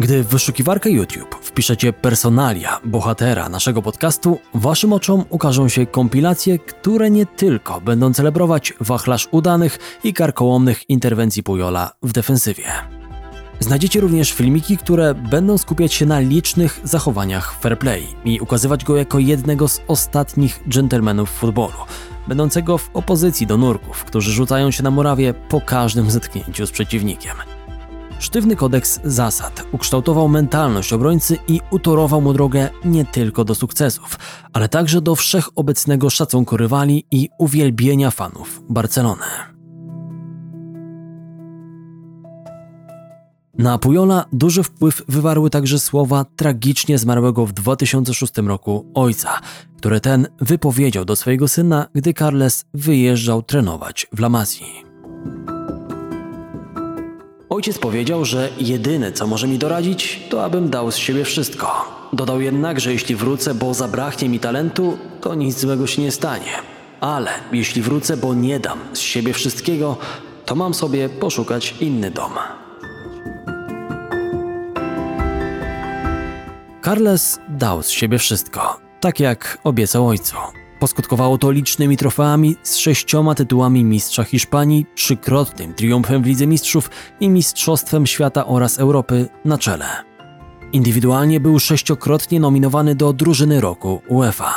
Gdy 0.00 0.22
w 0.22 0.28
wyszukiwarkę 0.28 0.90
YouTube 0.90 1.34
wpiszecie 1.42 1.92
personalia 1.92 2.80
bohatera 2.84 3.48
naszego 3.48 3.82
podcastu, 3.82 4.38
waszym 4.54 4.92
oczom 4.92 5.24
ukażą 5.30 5.68
się 5.68 5.86
kompilacje, 5.86 6.58
które 6.58 7.10
nie 7.10 7.26
tylko 7.26 7.80
będą 7.80 8.14
celebrować 8.14 8.74
wachlarz 8.80 9.28
udanych 9.30 9.78
i 10.04 10.14
karkołomnych 10.14 10.90
interwencji 10.90 11.42
Pujola 11.42 11.92
w 12.02 12.12
defensywie. 12.12 12.97
Znajdziecie 13.60 14.00
również 14.00 14.32
filmiki, 14.32 14.76
które 14.76 15.14
będą 15.14 15.58
skupiać 15.58 15.94
się 15.94 16.06
na 16.06 16.20
licznych 16.20 16.80
zachowaniach 16.84 17.54
fair 17.60 17.78
play 17.78 18.06
i 18.24 18.40
ukazywać 18.40 18.84
go 18.84 18.96
jako 18.96 19.18
jednego 19.18 19.68
z 19.68 19.80
ostatnich 19.88 20.62
dżentelmenów 20.68 21.30
futbolu, 21.30 21.74
będącego 22.28 22.78
w 22.78 22.90
opozycji 22.94 23.46
do 23.46 23.56
nurków, 23.56 24.04
którzy 24.04 24.32
rzucają 24.32 24.70
się 24.70 24.82
na 24.82 24.90
murawie 24.90 25.34
po 25.34 25.60
każdym 25.60 26.10
zetknięciu 26.10 26.66
z 26.66 26.70
przeciwnikiem. 26.70 27.36
Sztywny 28.18 28.56
kodeks 28.56 29.00
zasad 29.04 29.66
ukształtował 29.72 30.28
mentalność 30.28 30.92
obrońcy 30.92 31.38
i 31.48 31.60
utorował 31.70 32.20
mu 32.20 32.32
drogę 32.32 32.68
nie 32.84 33.04
tylko 33.04 33.44
do 33.44 33.54
sukcesów, 33.54 34.18
ale 34.52 34.68
także 34.68 35.00
do 35.00 35.14
wszechobecnego 35.14 36.10
szacunku 36.10 36.56
rywali 36.56 37.04
i 37.10 37.28
uwielbienia 37.38 38.10
fanów 38.10 38.62
Barcelony. 38.68 39.57
Na 43.58 43.78
Pujola 43.78 44.24
duży 44.32 44.62
wpływ 44.62 45.02
wywarły 45.08 45.50
także 45.50 45.78
słowa 45.78 46.24
tragicznie 46.36 46.98
zmarłego 46.98 47.46
w 47.46 47.52
2006 47.52 48.32
roku 48.36 48.86
ojca, 48.94 49.40
które 49.76 50.00
ten 50.00 50.26
wypowiedział 50.40 51.04
do 51.04 51.16
swojego 51.16 51.48
syna, 51.48 51.86
gdy 51.94 52.14
Carles 52.14 52.64
wyjeżdżał 52.74 53.42
trenować 53.42 54.06
w 54.12 54.20
La 54.20 54.44
Ojciec 57.48 57.78
powiedział, 57.78 58.24
że 58.24 58.48
jedyne 58.60 59.12
co 59.12 59.26
może 59.26 59.48
mi 59.48 59.58
doradzić, 59.58 60.20
to 60.30 60.44
abym 60.44 60.70
dał 60.70 60.90
z 60.90 60.96
siebie 60.96 61.24
wszystko. 61.24 61.84
Dodał 62.12 62.40
jednak, 62.40 62.80
że 62.80 62.92
jeśli 62.92 63.16
wrócę, 63.16 63.54
bo 63.54 63.74
zabraknie 63.74 64.28
mi 64.28 64.40
talentu, 64.40 64.98
to 65.20 65.34
nic 65.34 65.58
złego 65.58 65.86
się 65.86 66.02
nie 66.02 66.12
stanie. 66.12 66.52
Ale 67.00 67.30
jeśli 67.52 67.82
wrócę, 67.82 68.16
bo 68.16 68.34
nie 68.34 68.60
dam 68.60 68.78
z 68.92 68.98
siebie 68.98 69.32
wszystkiego, 69.32 69.96
to 70.46 70.54
mam 70.54 70.74
sobie 70.74 71.08
poszukać 71.08 71.74
inny 71.80 72.10
dom. 72.10 72.32
Carles 76.88 77.40
dał 77.48 77.82
z 77.82 77.90
siebie 77.90 78.18
wszystko, 78.18 78.80
tak 79.00 79.20
jak 79.20 79.58
obiecał 79.64 80.08
ojcu. 80.08 80.36
Poskutkowało 80.80 81.38
to 81.38 81.50
licznymi 81.50 81.96
trofeami 81.96 82.56
z 82.62 82.76
sześcioma 82.76 83.34
tytułami 83.34 83.84
mistrza 83.84 84.24
Hiszpanii, 84.24 84.86
trzykrotnym 84.94 85.74
triumfem 85.74 86.22
w 86.22 86.26
Lidze 86.26 86.46
Mistrzów 86.46 86.90
i 87.20 87.28
Mistrzostwem 87.28 88.06
Świata 88.06 88.46
oraz 88.46 88.78
Europy 88.78 89.28
na 89.44 89.58
czele. 89.58 89.86
Indywidualnie 90.72 91.40
był 91.40 91.58
sześciokrotnie 91.58 92.40
nominowany 92.40 92.94
do 92.94 93.12
drużyny 93.12 93.60
roku 93.60 94.02
UEFA. 94.08 94.54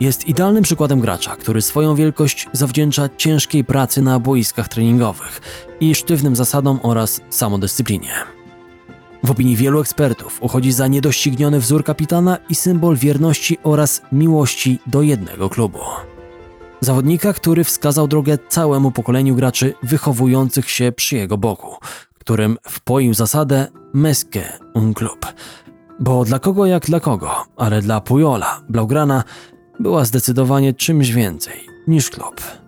Jest 0.00 0.28
idealnym 0.28 0.62
przykładem 0.62 1.00
gracza, 1.00 1.36
który 1.36 1.62
swoją 1.62 1.94
wielkość 1.94 2.48
zawdzięcza 2.52 3.08
ciężkiej 3.16 3.64
pracy 3.64 4.02
na 4.02 4.18
boiskach 4.18 4.68
treningowych 4.68 5.40
i 5.80 5.94
sztywnym 5.94 6.36
zasadom 6.36 6.78
oraz 6.82 7.20
samodyscyplinie. 7.30 8.33
W 9.24 9.30
opinii 9.30 9.56
wielu 9.56 9.80
ekspertów 9.80 10.42
uchodzi 10.42 10.72
za 10.72 10.86
niedościgniony 10.86 11.60
wzór 11.60 11.84
kapitana 11.84 12.38
i 12.48 12.54
symbol 12.54 12.96
wierności 12.96 13.58
oraz 13.62 14.02
miłości 14.12 14.78
do 14.86 15.02
jednego 15.02 15.48
klubu. 15.48 15.78
Zawodnika, 16.80 17.32
który 17.32 17.64
wskazał 17.64 18.08
drogę 18.08 18.38
całemu 18.48 18.90
pokoleniu 18.90 19.34
graczy 19.34 19.74
wychowujących 19.82 20.70
się 20.70 20.92
przy 20.92 21.16
jego 21.16 21.38
boku, 21.38 21.76
którym 22.18 22.58
wpoił 22.68 23.14
zasadę 23.14 23.66
Mesque 23.94 24.58
un 24.74 24.94
club. 24.94 25.26
Bo 26.00 26.24
dla 26.24 26.38
kogo 26.38 26.66
jak 26.66 26.86
dla 26.86 27.00
kogo, 27.00 27.30
ale 27.56 27.82
dla 27.82 28.00
Pujola, 28.00 28.60
Blaugrana 28.68 29.24
była 29.80 30.04
zdecydowanie 30.04 30.74
czymś 30.74 31.10
więcej 31.10 31.60
niż 31.88 32.10
klub. 32.10 32.63